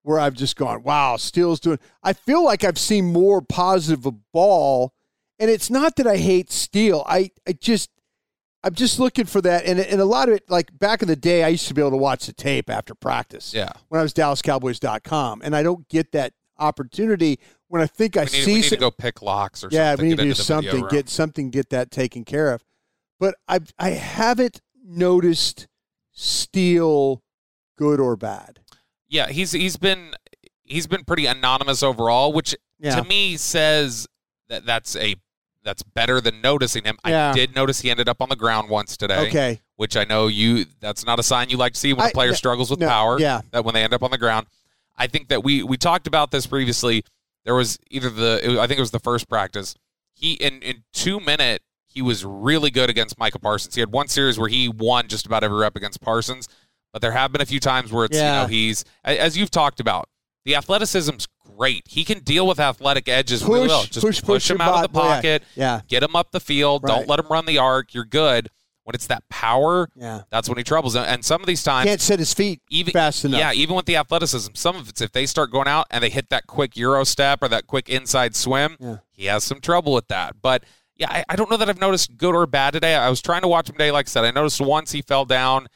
where 0.08 0.18
I've 0.18 0.32
just 0.32 0.56
gone, 0.56 0.82
wow, 0.84 1.18
Steele's 1.18 1.60
doing. 1.60 1.78
I 2.02 2.14
feel 2.14 2.42
like 2.42 2.64
I've 2.64 2.78
seen 2.78 3.12
more 3.12 3.42
positive 3.42 4.06
of 4.06 4.14
ball. 4.32 4.94
And 5.38 5.50
it's 5.50 5.68
not 5.68 5.96
that 5.96 6.06
I 6.06 6.16
hate 6.16 6.50
Steele. 6.50 7.04
I, 7.06 7.30
I 7.46 7.52
just, 7.52 7.90
I'm 8.64 8.72
just 8.74 8.98
looking 8.98 9.26
for 9.26 9.42
that, 9.42 9.66
and 9.66 9.78
and 9.78 10.00
a 10.00 10.06
lot 10.06 10.28
of 10.28 10.34
it, 10.34 10.48
like 10.48 10.76
back 10.76 11.02
in 11.02 11.08
the 11.08 11.14
day, 11.14 11.44
I 11.44 11.48
used 11.48 11.68
to 11.68 11.74
be 11.74 11.82
able 11.82 11.90
to 11.90 11.98
watch 11.98 12.24
the 12.24 12.32
tape 12.32 12.70
after 12.70 12.94
practice. 12.94 13.52
Yeah. 13.54 13.70
When 13.88 14.00
I 14.00 14.02
was 14.02 14.14
DallasCowboys.com, 14.14 15.42
and 15.44 15.54
I 15.54 15.62
don't 15.62 15.86
get 15.88 16.10
that 16.12 16.32
opportunity 16.58 17.38
when 17.68 17.82
I 17.82 17.86
think 17.86 18.16
we 18.16 18.22
I 18.22 18.24
need, 18.24 18.30
see. 18.30 18.46
we 18.46 18.60
need 18.62 18.68
to 18.70 18.76
go 18.78 18.90
pick 18.90 19.20
locks 19.20 19.62
or 19.62 19.68
yeah, 19.70 19.90
something. 19.90 20.06
we 20.06 20.08
need 20.08 20.16
get 20.16 20.22
to 20.22 20.24
do 20.24 20.30
into 20.30 20.42
the 20.42 20.60
video 20.62 20.70
something, 20.72 20.96
get 20.96 21.08
something, 21.08 21.50
get 21.50 21.70
that 21.70 21.90
taken 21.90 22.24
care 22.24 22.52
of. 22.52 22.64
But 23.20 23.36
I 23.46 23.60
I 23.78 23.90
haven't 23.90 24.62
noticed 24.82 25.68
Steele 26.10 27.22
good 27.76 28.00
or 28.00 28.16
bad. 28.16 28.60
Yeah, 29.08 29.28
he's 29.28 29.52
he's 29.52 29.76
been 29.76 30.14
he's 30.64 30.86
been 30.86 31.04
pretty 31.04 31.26
anonymous 31.26 31.82
overall, 31.82 32.32
which 32.32 32.54
Yeah. 32.78 32.96
to 32.96 33.04
me 33.08 33.36
says 33.36 34.06
that 34.48 34.66
that's 34.66 34.96
a 34.96 35.16
that's 35.64 35.82
better 35.82 36.20
than 36.20 36.40
noticing 36.40 36.84
him. 36.84 36.96
Yeah. 37.06 37.30
I 37.30 37.32
did 37.34 37.54
notice 37.54 37.80
he 37.80 37.90
ended 37.90 38.08
up 38.08 38.22
on 38.22 38.28
the 38.28 38.36
ground 38.36 38.70
once 38.70 38.96
today. 38.96 39.28
Okay. 39.28 39.60
Which 39.76 39.96
I 39.96 40.04
know 40.04 40.26
you 40.28 40.66
that's 40.80 41.04
not 41.04 41.18
a 41.18 41.22
sign 41.22 41.50
you 41.50 41.56
like 41.56 41.74
to 41.74 41.80
see 41.80 41.92
when 41.92 42.06
a 42.06 42.08
I- 42.08 42.12
player 42.12 42.30
no- 42.30 42.34
struggles 42.34 42.70
with 42.70 42.80
no, 42.80 42.88
power. 42.88 43.18
yeah. 43.20 43.40
That 43.50 43.64
when 43.64 43.74
they 43.74 43.82
end 43.84 43.94
up 43.94 44.02
on 44.02 44.10
the 44.10 44.18
ground. 44.18 44.46
I 44.96 45.06
think 45.06 45.28
that 45.28 45.44
we 45.44 45.62
we 45.62 45.76
talked 45.76 46.06
about 46.06 46.30
this 46.30 46.46
previously. 46.46 47.04
There 47.44 47.54
was 47.54 47.78
either 47.90 48.10
the 48.10 48.40
it 48.42 48.48
was, 48.48 48.58
I 48.58 48.66
think 48.66 48.78
it 48.78 48.82
was 48.82 48.90
the 48.90 48.98
first 48.98 49.28
practice. 49.28 49.74
He 50.12 50.32
in 50.34 50.60
in 50.62 50.82
two 50.92 51.20
minute 51.20 51.62
he 51.86 52.02
was 52.02 52.24
really 52.24 52.70
good 52.70 52.90
against 52.90 53.18
Michael 53.18 53.40
Parsons. 53.40 53.74
He 53.74 53.80
had 53.80 53.90
one 53.92 54.08
series 54.08 54.38
where 54.38 54.48
he 54.48 54.68
won 54.68 55.08
just 55.08 55.24
about 55.24 55.42
every 55.44 55.56
rep 55.58 55.74
against 55.76 56.00
Parsons, 56.00 56.46
but 56.92 57.02
there 57.02 57.12
have 57.12 57.32
been 57.32 57.40
a 57.40 57.46
few 57.46 57.60
times 57.60 57.92
where 57.92 58.04
it's 58.04 58.16
Yeah. 58.16 58.34
you 58.34 58.42
know 58.42 58.46
he's 58.48 58.84
as 59.04 59.36
you've 59.36 59.50
talked 59.50 59.80
about. 59.80 60.08
The 60.44 60.54
athleticism's 60.56 61.26
great. 61.56 61.82
He 61.88 62.04
can 62.04 62.20
deal 62.20 62.46
with 62.46 62.58
athletic 62.60 63.08
edges 63.08 63.44
really 63.44 63.68
well. 63.68 63.82
Just 63.84 64.00
push, 64.06 64.22
push 64.22 64.50
him 64.50 64.58
your 64.58 64.66
out 64.68 64.74
of 64.76 64.82
the 64.82 64.88
bot- 64.88 65.04
yeah, 65.04 65.14
pocket. 65.16 65.42
yeah. 65.56 65.80
Get 65.88 66.02
him 66.02 66.16
up 66.16 66.30
the 66.30 66.40
field. 66.40 66.84
Right. 66.84 66.94
Don't 66.94 67.08
let 67.08 67.18
him 67.18 67.26
run 67.28 67.44
the 67.46 67.58
arc. 67.58 67.92
You're 67.92 68.04
good. 68.06 68.48
When 68.84 68.94
it's 68.94 69.08
that 69.08 69.28
power, 69.28 69.90
Yeah. 69.94 70.22
that's 70.30 70.48
when 70.48 70.56
he 70.56 70.64
troubles. 70.64 70.94
And- 70.94 71.04
And 71.04 71.22
some 71.22 71.42
of 71.42 71.46
these 71.46 71.62
times, 71.62 71.86
Can't 71.86 72.00
set 72.00 72.18
his 72.18 72.32
feet 72.32 72.62
even 72.70 72.92
fast 72.92 73.22
enough. 73.26 73.38
Yeah, 73.38 73.52
even 73.52 73.76
with 73.76 73.84
the 73.84 73.96
athleticism, 73.96 74.52
some 74.54 74.76
of 74.76 74.88
it's 74.88 75.02
if 75.02 75.12
they 75.12 75.26
start 75.26 75.50
going 75.50 75.68
out 75.68 75.86
and 75.90 76.02
they 76.02 76.08
hit 76.08 76.30
that 76.30 76.46
quick 76.46 76.74
euro 76.74 77.04
step 77.04 77.42
or 77.42 77.48
that 77.48 77.66
quick 77.66 77.90
inside 77.90 78.34
swim, 78.34 78.78
Yeah. 78.80 78.96
he 79.12 79.26
has 79.26 79.44
some 79.44 79.60
trouble 79.60 79.92
with 79.92 80.08
that. 80.08 80.36
But 80.40 80.64
yeah, 80.96 81.08
I, 81.10 81.24
I 81.28 81.36
don't 81.36 81.50
know 81.50 81.58
that 81.58 81.68
I've 81.68 81.78
noticed 81.80 82.16
good 82.16 82.34
or 82.34 82.46
bad 82.46 82.70
today. 82.72 82.94
I 82.94 83.10
was 83.10 83.20
trying 83.20 83.42
to 83.42 83.48
watch 83.48 83.68
him 83.68 83.74
today. 83.74 83.90
Like 83.90 84.06
I 84.06 84.10
said, 84.10 84.24
I 84.24 84.30
noticed 84.30 84.58
once 84.60 84.92
he 84.92 85.02
fell 85.02 85.26
down. 85.26 85.66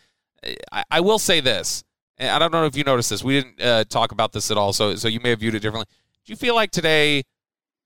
I, 0.71 0.85
I 0.91 1.01
will 1.01 1.19
say 1.19 1.41
this, 1.41 1.85
and 2.19 2.31
I 2.31 2.39
don't 2.39 2.53
know 2.53 2.65
if 2.65 2.77
you 2.77 2.85
noticed 2.85 3.11
this. 3.11 3.23
We 3.23 3.41
didn't 3.43 3.61
uh, 3.61 3.85
talk 3.85 4.13
about 4.13 4.33
this 4.33 4.51
at 4.51 4.57
all, 4.57 4.73
so 4.73 4.95
so 4.97 5.09
you 5.09 5.21
may 5.21 5.31
have 5.31 5.41
viewed 5.41 5.55
it 5.55 5.61
differently. 5.61 5.87
Do 6.25 6.33
you 6.33 6.37
feel 6.37 6.55
like 6.55 6.71
today 6.71 7.25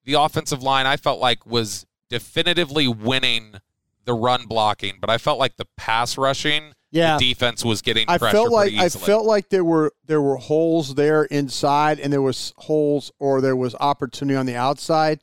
the 0.04 0.14
offensive 0.14 0.62
line 0.62 0.86
I 0.86 0.96
felt 0.96 1.20
like 1.20 1.46
was 1.46 1.86
definitively 2.08 2.86
winning 2.88 3.56
the 4.04 4.14
run 4.14 4.46
blocking, 4.46 4.98
but 5.00 5.10
I 5.10 5.18
felt 5.18 5.38
like 5.38 5.56
the 5.56 5.66
pass 5.76 6.16
rushing, 6.16 6.72
Yeah. 6.92 7.18
the 7.18 7.28
defense 7.28 7.64
was 7.64 7.82
getting 7.82 8.08
I 8.08 8.18
pressure 8.18 8.36
felt 8.36 8.52
like 8.52 8.72
I 8.74 8.88
felt 8.88 9.26
like 9.26 9.48
there 9.48 9.64
were 9.64 9.92
there 10.06 10.22
were 10.22 10.36
holes 10.36 10.94
there 10.94 11.24
inside, 11.24 11.98
and 11.98 12.12
there 12.12 12.22
was 12.22 12.54
holes 12.58 13.10
or 13.18 13.40
there 13.40 13.56
was 13.56 13.74
opportunity 13.80 14.36
on 14.36 14.46
the 14.46 14.56
outside. 14.56 15.20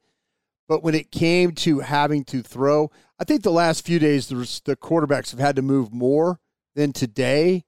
But 0.67 0.83
when 0.83 0.95
it 0.95 1.11
came 1.11 1.51
to 1.55 1.79
having 1.79 2.23
to 2.25 2.41
throw, 2.41 2.89
I 3.19 3.25
think 3.25 3.43
the 3.43 3.51
last 3.51 3.85
few 3.85 3.99
days 3.99 4.27
the, 4.27 4.35
the 4.65 4.75
quarterbacks 4.75 5.31
have 5.31 5.39
had 5.39 5.55
to 5.57 5.61
move 5.61 5.93
more 5.93 6.39
than 6.75 6.93
today. 6.93 7.63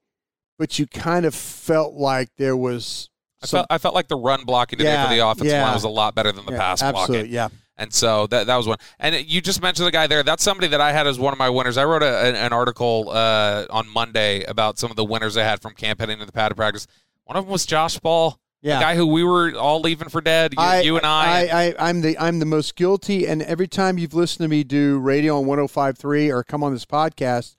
But 0.58 0.78
you 0.78 0.86
kind 0.86 1.26
of 1.26 1.34
felt 1.34 1.94
like 1.94 2.30
there 2.38 2.56
was 2.56 3.10
I 3.42 3.46
some, 3.46 3.58
felt, 3.58 3.66
I 3.68 3.78
felt 3.78 3.94
like 3.94 4.08
the 4.08 4.16
run 4.16 4.44
blocking 4.44 4.78
today 4.78 5.02
for 5.02 5.14
the 5.14 5.26
offensive 5.26 5.48
yeah. 5.48 5.64
line 5.64 5.74
was 5.74 5.84
a 5.84 5.88
lot 5.88 6.14
better 6.14 6.32
than 6.32 6.46
the 6.46 6.52
yeah, 6.52 6.58
pass 6.58 6.82
absolutely, 6.82 7.18
blocking. 7.18 7.32
yeah. 7.32 7.48
And 7.76 7.92
so 7.92 8.26
that 8.28 8.46
that 8.46 8.56
was 8.56 8.66
one. 8.66 8.78
And 8.98 9.14
you 9.30 9.42
just 9.42 9.60
mentioned 9.60 9.86
the 9.86 9.90
guy 9.90 10.06
there. 10.06 10.22
That's 10.22 10.42
somebody 10.42 10.68
that 10.68 10.80
I 10.80 10.92
had 10.92 11.06
as 11.06 11.18
one 11.18 11.34
of 11.34 11.38
my 11.38 11.50
winners. 11.50 11.76
I 11.76 11.84
wrote 11.84 12.02
a, 12.02 12.26
an, 12.26 12.34
an 12.34 12.52
article 12.54 13.10
uh, 13.10 13.66
on 13.68 13.86
Monday 13.86 14.44
about 14.44 14.78
some 14.78 14.88
of 14.90 14.96
the 14.96 15.04
winners 15.04 15.36
I 15.36 15.42
had 15.42 15.60
from 15.60 15.74
camp 15.74 16.00
heading 16.00 16.18
to 16.20 16.24
the 16.24 16.32
padded 16.32 16.56
practice. 16.56 16.86
One 17.24 17.36
of 17.36 17.44
them 17.44 17.52
was 17.52 17.66
Josh 17.66 17.98
Ball, 17.98 18.40
Yeah. 18.62 18.78
the 18.78 18.82
guy 18.82 18.96
who 18.96 19.06
we 19.06 19.24
were 19.24 19.54
all 19.56 19.80
leaving 19.80 20.08
for 20.08 20.22
dead. 20.22 20.54
You, 20.56 20.64
you 20.82 20.96
and 20.96 21.04
I. 21.04 21.48
I, 21.48 21.64
I, 21.64 21.74
I'm 21.90 22.00
the 22.00 22.18
I'm 22.18 22.38
the 22.38 22.46
most 22.46 22.76
guilty. 22.76 23.26
And 23.26 23.42
every 23.42 23.68
time 23.68 23.98
you've 23.98 24.14
listened 24.14 24.44
to 24.44 24.48
me 24.48 24.64
do 24.64 24.98
radio 24.98 25.38
on 25.38 25.44
105.3 25.44 26.30
or 26.30 26.42
come 26.44 26.64
on 26.64 26.72
this 26.72 26.86
podcast, 26.86 27.55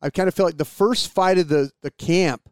I 0.00 0.10
kind 0.10 0.28
of 0.28 0.34
felt 0.34 0.46
like 0.46 0.58
the 0.58 0.64
first 0.64 1.12
fight 1.12 1.38
of 1.38 1.48
the 1.48 1.70
the 1.82 1.90
camp 1.90 2.48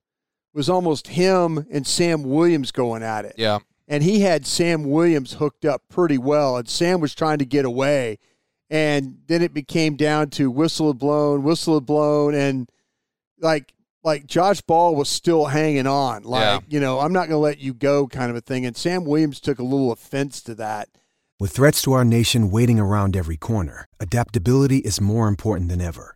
was 0.55 0.69
almost 0.69 1.09
him 1.09 1.67
and 1.71 1.87
Sam 1.87 2.23
Williams 2.23 2.73
going 2.73 3.03
at 3.03 3.25
it. 3.25 3.35
yeah. 3.37 3.59
And 3.89 4.03
he 4.03 4.21
had 4.21 4.45
Sam 4.47 4.85
Williams 4.91 5.35
hooked 5.35 5.65
up 5.65 5.83
pretty 5.89 6.19
well, 6.19 6.57
and 6.57 6.69
Sam 6.69 6.99
was 7.01 7.15
trying 7.15 7.39
to 7.39 7.45
get 7.45 7.65
away. 7.65 8.19
And 8.69 9.19
then 9.29 9.43
it 9.43 9.55
became 9.55 9.95
down 9.95 10.31
to 10.31 10.51
whistle 10.51 10.89
had 10.89 10.99
blown, 10.99 11.45
whistle 11.45 11.75
had 11.75 11.87
blown, 11.87 12.35
and 12.35 12.69
like 13.41 13.73
like 14.03 14.27
Josh 14.27 14.61
Ball 14.61 14.95
was 14.97 15.09
still 15.09 15.47
hanging 15.47 15.87
on. 15.87 16.23
Like, 16.25 16.43
Yeah. 16.43 16.59
you 16.69 16.81
know, 16.81 16.99
I'm 17.01 17.13
not 17.13 17.29
gonna 17.29 17.39
let 17.39 17.59
you 17.59 17.75
go 17.75 18.07
kind 18.09 18.31
of 18.31 18.37
a 18.37 18.41
thing. 18.41 18.65
And 18.67 18.77
Sam 18.77 19.05
Williams 19.05 19.41
took 19.41 19.59
a 19.61 19.65
little 19.65 19.93
offense 19.93 20.41
to 20.43 20.55
that. 20.57 20.89
With 21.39 21.53
threats 21.53 21.83
to 21.83 21.93
our 21.93 22.05
nation 22.05 22.51
waiting 22.51 22.81
around 22.81 23.15
every 23.17 23.37
corner, 23.37 23.87
adaptability 24.01 24.79
is 24.79 25.01
more 25.01 25.29
important 25.29 25.69
than 25.69 25.81
ever. 25.81 26.16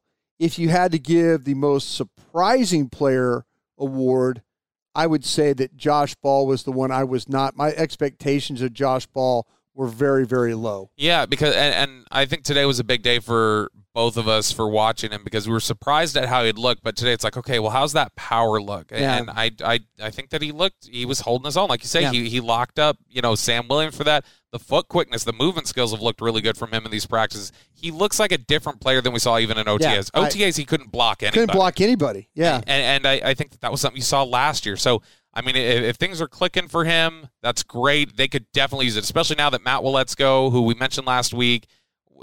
if 0.41 0.57
you 0.57 0.69
had 0.69 0.91
to 0.91 0.97
give 0.97 1.43
the 1.43 1.53
most 1.53 1.95
surprising 1.95 2.89
player 2.89 3.45
award, 3.77 4.41
I 4.95 5.05
would 5.05 5.23
say 5.23 5.53
that 5.53 5.77
Josh 5.77 6.15
Ball 6.15 6.47
was 6.47 6.63
the 6.63 6.71
one 6.71 6.91
I 6.91 7.03
was 7.03 7.29
not. 7.29 7.55
My 7.55 7.69
expectations 7.73 8.59
of 8.63 8.73
Josh 8.73 9.05
Ball 9.05 9.47
were 9.75 9.87
very, 9.87 10.25
very 10.25 10.55
low. 10.55 10.89
Yeah, 10.97 11.27
because 11.27 11.55
and, 11.55 11.75
and 11.75 12.07
I 12.11 12.25
think 12.25 12.43
today 12.43 12.65
was 12.65 12.79
a 12.79 12.83
big 12.83 13.03
day 13.03 13.19
for 13.19 13.71
both 13.93 14.15
of 14.17 14.27
us 14.27 14.51
for 14.51 14.69
watching 14.69 15.11
him 15.11 15.23
because 15.23 15.47
we 15.47 15.53
were 15.53 15.59
surprised 15.59 16.15
at 16.15 16.29
how 16.29 16.43
he'd 16.43 16.57
looked. 16.57 16.83
But 16.83 16.95
today 16.95 17.11
it's 17.11 17.23
like, 17.23 17.37
okay, 17.37 17.59
well, 17.59 17.71
how's 17.71 17.93
that 17.93 18.15
power 18.15 18.61
look? 18.61 18.91
Yeah. 18.91 19.17
And 19.17 19.29
I, 19.29 19.51
I, 19.63 19.79
I 20.01 20.09
think 20.09 20.29
that 20.29 20.41
he 20.41 20.51
looked, 20.51 20.87
he 20.89 21.05
was 21.05 21.21
holding 21.21 21.45
his 21.45 21.57
own, 21.57 21.67
like 21.67 21.81
you 21.81 21.87
say. 21.87 22.01
Yeah. 22.01 22.11
He, 22.11 22.29
he 22.29 22.39
locked 22.39 22.79
up, 22.79 22.97
you 23.09 23.21
know, 23.21 23.35
Sam 23.35 23.67
Williams 23.67 23.97
for 23.97 24.03
that. 24.05 24.25
The 24.51 24.59
foot 24.59 24.87
quickness, 24.87 25.23
the 25.23 25.33
movement 25.33 25.67
skills 25.67 25.91
have 25.91 26.01
looked 26.01 26.21
really 26.21 26.41
good 26.41 26.57
from 26.57 26.71
him 26.71 26.85
in 26.85 26.91
these 26.91 27.05
practices. 27.05 27.51
He 27.73 27.89
looks 27.89 28.19
like 28.19 28.31
a 28.31 28.37
different 28.37 28.81
player 28.81 29.01
than 29.01 29.13
we 29.13 29.19
saw 29.19 29.37
even 29.39 29.57
in 29.57 29.65
OTAs. 29.65 30.11
I- 30.13 30.27
OTAs, 30.27 30.57
he 30.57 30.65
couldn't 30.65 30.91
block 30.91 31.23
anybody. 31.23 31.41
Couldn't 31.41 31.55
block 31.55 31.79
anybody. 31.79 32.29
Yeah. 32.33 32.57
And, 32.67 33.05
and 33.05 33.07
I, 33.07 33.29
I 33.29 33.33
think 33.33 33.51
that, 33.51 33.61
that 33.61 33.71
was 33.71 33.81
something 33.81 33.97
you 33.97 34.03
saw 34.03 34.23
last 34.23 34.65
year. 34.65 34.77
So, 34.77 35.01
I 35.33 35.41
mean, 35.41 35.55
if, 35.55 35.83
if 35.83 35.95
things 35.95 36.21
are 36.21 36.27
clicking 36.27 36.67
for 36.67 36.83
him, 36.83 37.29
that's 37.41 37.63
great. 37.63 38.17
They 38.17 38.27
could 38.27 38.45
definitely 38.51 38.85
use 38.85 38.97
it, 38.97 39.03
especially 39.03 39.37
now 39.37 39.49
that 39.49 39.63
Matt 39.63 39.83
Go, 40.17 40.49
who 40.49 40.63
we 40.63 40.73
mentioned 40.73 41.07
last 41.07 41.33
week, 41.33 41.67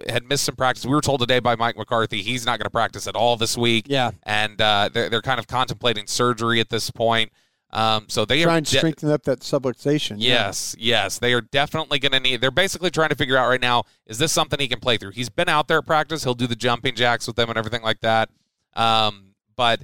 had 0.08 0.28
missed 0.28 0.44
some 0.44 0.56
practice. 0.56 0.84
We 0.84 0.94
were 0.94 1.00
told 1.00 1.20
today 1.20 1.38
by 1.40 1.56
Mike 1.56 1.76
McCarthy 1.76 2.22
he's 2.22 2.44
not 2.46 2.58
going 2.58 2.66
to 2.66 2.70
practice 2.70 3.06
at 3.06 3.16
all 3.16 3.36
this 3.36 3.56
week. 3.56 3.86
Yeah. 3.88 4.12
And 4.22 4.60
uh, 4.60 4.90
they're, 4.92 5.08
they're 5.08 5.22
kind 5.22 5.38
of 5.38 5.46
contemplating 5.46 6.06
surgery 6.06 6.60
at 6.60 6.68
this 6.68 6.90
point. 6.90 7.32
Um, 7.70 8.06
so 8.08 8.24
they 8.24 8.42
Trying 8.42 8.58
are 8.58 8.60
to 8.62 8.70
de- 8.72 8.78
strengthen 8.78 9.10
up 9.10 9.24
that 9.24 9.40
subluxation. 9.40 10.16
yeah. 10.18 10.46
Yes, 10.46 10.74
yes. 10.78 11.18
They 11.18 11.34
are 11.34 11.42
definitely 11.42 11.98
going 11.98 12.12
to 12.12 12.20
need. 12.20 12.40
They're 12.40 12.50
basically 12.50 12.90
trying 12.90 13.10
to 13.10 13.14
figure 13.14 13.36
out 13.36 13.48
right 13.48 13.60
now 13.60 13.84
is 14.06 14.18
this 14.18 14.32
something 14.32 14.58
he 14.58 14.68
can 14.68 14.80
play 14.80 14.96
through? 14.96 15.10
He's 15.10 15.28
been 15.28 15.50
out 15.50 15.68
there 15.68 15.78
at 15.78 15.86
practice. 15.86 16.24
He'll 16.24 16.34
do 16.34 16.46
the 16.46 16.56
jumping 16.56 16.94
jacks 16.94 17.26
with 17.26 17.36
them 17.36 17.50
and 17.50 17.58
everything 17.58 17.82
like 17.82 18.00
that. 18.00 18.30
Um, 18.74 19.34
but 19.54 19.82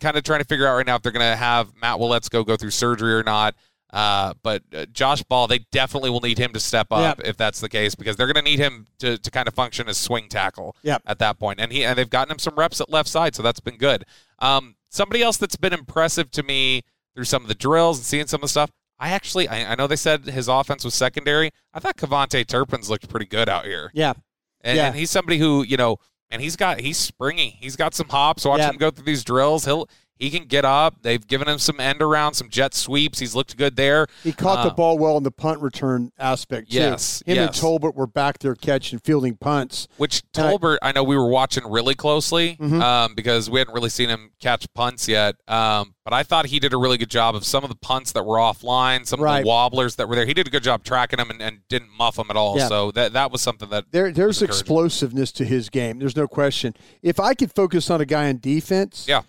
kind 0.00 0.16
of 0.16 0.22
trying 0.22 0.40
to 0.40 0.44
figure 0.44 0.66
out 0.68 0.76
right 0.76 0.86
now 0.86 0.96
if 0.96 1.02
they're 1.02 1.12
going 1.12 1.28
to 1.28 1.36
have 1.36 1.72
Matt 1.80 1.98
Waletzko 1.98 2.46
go 2.46 2.56
through 2.56 2.70
surgery 2.70 3.14
or 3.14 3.22
not. 3.22 3.54
Uh, 3.92 4.34
but 4.42 4.62
uh, 4.74 4.84
Josh 4.86 5.22
Ball, 5.22 5.46
they 5.46 5.60
definitely 5.70 6.10
will 6.10 6.20
need 6.20 6.38
him 6.38 6.52
to 6.52 6.60
step 6.60 6.88
up 6.90 7.20
if 7.24 7.36
that's 7.36 7.60
the 7.60 7.68
case 7.68 7.94
because 7.94 8.16
they're 8.16 8.26
going 8.26 8.34
to 8.44 8.50
need 8.50 8.58
him 8.58 8.86
to, 8.98 9.16
to 9.16 9.30
kind 9.30 9.46
of 9.46 9.54
function 9.54 9.88
as 9.88 9.96
swing 9.96 10.28
tackle 10.28 10.76
Yep. 10.82 11.02
at 11.06 11.18
that 11.20 11.38
point. 11.38 11.60
And 11.60 11.72
he 11.72 11.84
and 11.84 11.96
they've 11.96 12.10
gotten 12.10 12.32
him 12.32 12.38
some 12.38 12.54
reps 12.56 12.80
at 12.80 12.90
left 12.90 13.08
side, 13.08 13.34
so 13.36 13.42
that's 13.42 13.60
been 13.60 13.76
good. 13.78 14.04
Um, 14.40 14.74
somebody 14.90 15.22
else 15.22 15.36
that's 15.36 15.56
been 15.56 15.72
impressive 15.72 16.30
to 16.32 16.42
me 16.42 16.82
through 17.14 17.24
some 17.24 17.42
of 17.42 17.48
the 17.48 17.54
drills 17.54 17.98
and 17.98 18.04
seeing 18.04 18.26
some 18.26 18.38
of 18.38 18.42
the 18.42 18.48
stuff. 18.48 18.70
I 18.98 19.10
actually, 19.10 19.46
I, 19.48 19.72
I 19.72 19.74
know 19.76 19.86
they 19.86 19.96
said 19.96 20.24
his 20.24 20.48
offense 20.48 20.84
was 20.84 20.94
secondary. 20.94 21.50
I 21.72 21.80
thought 21.80 21.96
KaVontae 21.96 22.46
Turpin's 22.46 22.90
looked 22.90 23.08
pretty 23.08 23.26
good 23.26 23.48
out 23.48 23.66
here, 23.66 23.90
Yeah. 23.94 24.14
and, 24.62 24.76
Yeah. 24.76 24.86
and 24.88 24.96
he's 24.96 25.10
somebody 25.10 25.38
who 25.38 25.62
you 25.62 25.76
know, 25.76 25.98
and 26.30 26.42
he's 26.42 26.56
got 26.56 26.80
he's 26.80 26.98
springy. 26.98 27.56
He's 27.60 27.76
got 27.76 27.94
some 27.94 28.08
hops. 28.08 28.44
Watch 28.44 28.58
Yeah. 28.58 28.70
him 28.70 28.76
go 28.78 28.90
through 28.90 29.04
these 29.04 29.22
drills. 29.22 29.64
He'll 29.64 29.88
he 30.18 30.30
can 30.30 30.46
get 30.46 30.64
up. 30.64 31.02
They've 31.02 31.24
given 31.24 31.48
him 31.48 31.58
some 31.58 31.78
end 31.78 32.00
around, 32.00 32.34
some 32.34 32.48
jet 32.48 32.74
sweeps. 32.74 33.18
He's 33.18 33.34
looked 33.34 33.56
good 33.56 33.76
there. 33.76 34.06
He 34.22 34.32
caught 34.32 34.60
uh, 34.60 34.68
the 34.68 34.74
ball 34.74 34.98
well 34.98 35.16
in 35.16 35.22
the 35.22 35.30
punt 35.30 35.60
return 35.60 36.12
aspect 36.18 36.70
too. 36.70 36.78
Yes, 36.78 37.22
him 37.26 37.36
yes. 37.36 37.48
and 37.48 37.56
Tolbert 37.56 37.94
were 37.94 38.06
back 38.06 38.38
there 38.38 38.54
catching 38.54 38.98
fielding 38.98 39.36
punts. 39.36 39.88
Which 39.96 40.22
Tolbert, 40.32 40.78
I, 40.82 40.88
I, 40.88 40.92
know 40.92 41.04
we 41.04 41.16
were 41.16 41.28
watching 41.28 41.70
really 41.70 41.94
closely 41.94 42.56
mm-hmm. 42.56 42.80
um, 42.80 43.14
because 43.14 43.50
we 43.50 43.58
hadn't 43.58 43.74
really 43.74 43.90
seen 43.90 44.08
him 44.08 44.30
catch 44.40 44.72
punts 44.74 45.08
yet. 45.08 45.36
Um, 45.46 45.94
but 46.04 46.12
I 46.12 46.22
thought 46.22 46.46
he 46.46 46.60
did 46.60 46.72
a 46.72 46.76
really 46.76 46.98
good 46.98 47.10
job 47.10 47.34
of 47.34 47.44
some 47.44 47.64
of 47.64 47.68
the 47.68 47.76
punts 47.76 48.12
that 48.12 48.24
were 48.24 48.36
offline, 48.36 49.06
some 49.06 49.20
right. 49.20 49.38
of 49.38 49.44
the 49.44 49.48
wobblers 49.48 49.96
that 49.96 50.08
were 50.08 50.14
there. 50.14 50.24
He 50.24 50.34
did 50.34 50.46
a 50.46 50.50
good 50.50 50.62
job 50.62 50.84
tracking 50.84 51.16
them 51.18 51.30
and, 51.30 51.42
and 51.42 51.58
didn't 51.68 51.90
muff 51.90 52.16
them 52.16 52.28
at 52.30 52.36
all. 52.36 52.56
Yeah. 52.56 52.68
So 52.68 52.90
that 52.92 53.12
that 53.12 53.30
was 53.30 53.42
something 53.42 53.68
that 53.70 53.86
there, 53.90 54.12
there's 54.12 54.40
explosiveness 54.40 55.32
to 55.32 55.44
his 55.44 55.68
game. 55.68 55.98
There's 55.98 56.16
no 56.16 56.28
question. 56.28 56.74
If 57.02 57.20
I 57.20 57.34
could 57.34 57.52
focus 57.52 57.90
on 57.90 58.00
a 58.00 58.06
guy 58.06 58.28
on 58.28 58.38
defense, 58.38 59.06
yeah 59.08 59.22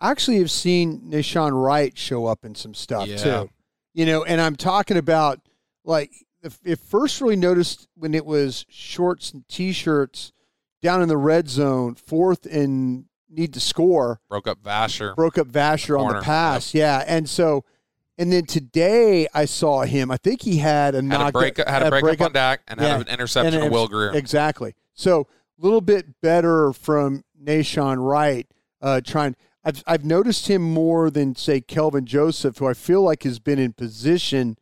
I 0.00 0.10
actually 0.10 0.38
have 0.38 0.50
seen 0.50 1.10
Nahshon 1.10 1.60
Wright 1.60 1.96
show 1.96 2.26
up 2.26 2.44
in 2.44 2.54
some 2.54 2.74
stuff 2.74 3.08
yeah. 3.08 3.16
too. 3.16 3.50
You 3.94 4.06
know, 4.06 4.24
and 4.24 4.40
I'm 4.40 4.56
talking 4.56 4.96
about 4.96 5.40
like 5.84 6.12
if 6.64 6.80
first 6.80 7.20
really 7.20 7.36
noticed 7.36 7.88
when 7.94 8.14
it 8.14 8.24
was 8.24 8.64
shorts 8.68 9.32
and 9.32 9.46
t-shirts 9.48 10.32
down 10.80 11.02
in 11.02 11.08
the 11.08 11.16
red 11.16 11.48
zone, 11.48 11.94
fourth 11.94 12.46
and 12.46 13.06
need 13.28 13.52
to 13.54 13.60
score. 13.60 14.20
Broke 14.28 14.46
up 14.46 14.62
Vasher. 14.62 15.16
Broke 15.16 15.38
up 15.38 15.48
Vasher 15.48 15.98
the 15.98 15.98
on 15.98 16.14
the 16.14 16.22
pass. 16.22 16.74
Yep. 16.74 16.80
Yeah, 16.80 17.04
and 17.16 17.28
so. 17.28 17.64
And 18.20 18.32
then 18.32 18.46
today 18.46 19.28
I 19.32 19.44
saw 19.44 19.82
him. 19.82 20.10
I 20.10 20.16
think 20.16 20.42
he 20.42 20.56
had 20.56 20.96
a 20.96 21.02
had 21.04 21.28
a 21.28 21.30
break, 21.30 21.56
had 21.56 21.84
a 21.84 21.88
break, 21.88 22.02
break 22.02 22.20
up, 22.20 22.26
on 22.26 22.32
Dak 22.32 22.62
and 22.66 22.80
yeah, 22.80 22.98
had 22.98 23.02
an 23.02 23.14
interception 23.14 23.54
and 23.54 23.66
of 23.66 23.70
Will 23.70 23.86
Grier. 23.86 24.10
Exactly. 24.12 24.74
So 24.92 25.28
a 25.56 25.62
little 25.62 25.80
bit 25.80 26.20
better 26.20 26.72
from 26.72 27.22
Nahshon 27.40 28.04
Wright, 28.04 28.48
uh, 28.82 29.02
trying. 29.02 29.36
I've 29.68 29.84
I've 29.86 30.04
noticed 30.04 30.48
him 30.48 30.62
more 30.62 31.10
than 31.10 31.36
say 31.36 31.60
Kelvin 31.60 32.06
Joseph, 32.06 32.56
who 32.56 32.66
I 32.66 32.72
feel 32.72 33.02
like 33.02 33.24
has 33.24 33.38
been 33.38 33.58
in 33.58 33.74
position, 33.74 34.56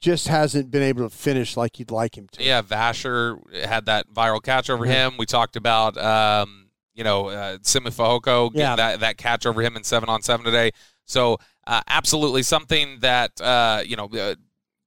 just 0.00 0.28
hasn't 0.28 0.70
been 0.70 0.84
able 0.84 1.02
to 1.02 1.14
finish 1.14 1.56
like 1.56 1.80
you'd 1.80 1.90
like 1.90 2.16
him 2.16 2.28
to. 2.32 2.44
Yeah, 2.44 2.62
Vasher 2.62 3.40
had 3.64 3.86
that 3.86 4.08
viral 4.12 4.40
catch 4.40 4.70
over 4.70 4.84
him. 4.84 5.14
We 5.18 5.26
talked 5.26 5.56
about 5.56 5.98
um, 5.98 6.68
you 6.94 7.02
know 7.02 7.26
uh, 7.26 7.58
Simi 7.62 7.90
getting 7.90 8.50
yeah. 8.54 8.76
that 8.76 9.00
that 9.00 9.16
catch 9.16 9.46
over 9.46 9.62
him 9.62 9.76
in 9.76 9.82
seven 9.82 10.08
on 10.08 10.22
seven 10.22 10.44
today. 10.46 10.70
So 11.06 11.38
uh, 11.66 11.80
absolutely 11.88 12.44
something 12.44 13.00
that 13.00 13.40
uh, 13.40 13.82
you 13.84 13.96
know. 13.96 14.06
Uh, 14.06 14.36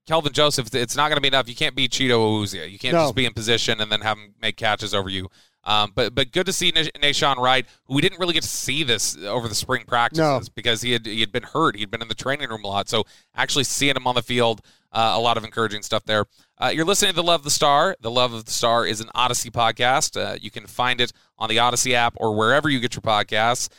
Kelvin 0.08 0.34
Joseph, 0.34 0.74
it's 0.74 0.96
not 0.96 1.10
going 1.10 1.18
to 1.18 1.22
be 1.22 1.28
enough. 1.28 1.48
You 1.48 1.54
can't 1.54 1.76
beat 1.76 1.92
Chido 1.92 2.18
Awuzie. 2.18 2.72
You 2.72 2.80
can't 2.80 2.96
no. 2.96 3.04
just 3.04 3.14
be 3.14 3.28
in 3.28 3.34
position 3.34 3.80
and 3.80 3.92
then 3.92 4.02
have 4.02 4.18
him 4.18 4.34
make 4.42 4.58
catches 4.58 4.96
over 4.96 5.08
you. 5.08 5.30
Um, 5.64 5.92
but 5.94 6.16
but 6.16 6.32
good 6.32 6.46
to 6.46 6.54
see 6.54 6.72
Nahshon 6.72 7.38
Wright, 7.38 7.66
who 7.86 7.96
we 7.96 8.02
didn't 8.02 8.20
really 8.20 8.34
get 8.34 8.44
to 8.44 8.50
see 8.50 8.84
this 8.84 9.18
over 9.18 9.48
the 9.48 9.56
spring 9.56 9.84
practices 9.86 10.48
no. 10.48 10.54
because 10.56 10.82
he 10.82 10.94
had 10.94 11.06
he 11.06 11.20
had 11.20 11.32
been 11.32 11.44
hurt. 11.44 11.76
He'd 11.76 11.92
been 11.92 12.02
in 12.02 12.08
the 12.08 12.16
training 12.16 12.50
room 12.50 12.64
a 12.64 12.68
lot. 12.68 12.90
So 12.90 13.04
actually 13.36 13.66
seeing 13.66 13.96
him 13.96 14.08
on 14.08 14.16
the 14.16 14.24
field, 14.24 14.62
uh, 14.92 15.14
a 15.16 15.20
lot 15.20 15.38
of 15.38 15.44
encouraging 15.44 15.82
stuff 15.84 16.04
there. 16.06 16.26
Uh, 16.58 16.72
you're 16.74 16.86
listening 16.86 17.12
to 17.12 17.16
the 17.16 17.24
Love 17.24 17.42
of 17.42 17.44
the 17.44 17.52
Star. 17.52 17.96
The 18.02 18.12
Love 18.12 18.34
of 18.34 18.46
the 18.46 18.52
Star 18.52 18.86
is 18.86 19.02
an 19.02 19.10
Odyssey 19.14 19.52
podcast. 19.52 20.20
Uh, 20.20 20.38
you 20.42 20.50
can 20.50 20.66
find 20.66 21.02
it 21.02 21.12
on 21.38 21.50
the 21.50 21.60
Odyssey 21.60 21.96
app 21.96 22.14
or 22.18 22.36
wherever 22.36 22.70
you 22.70 22.80
get 22.80 22.96
your 22.96 23.02
podcasts. 23.02 23.70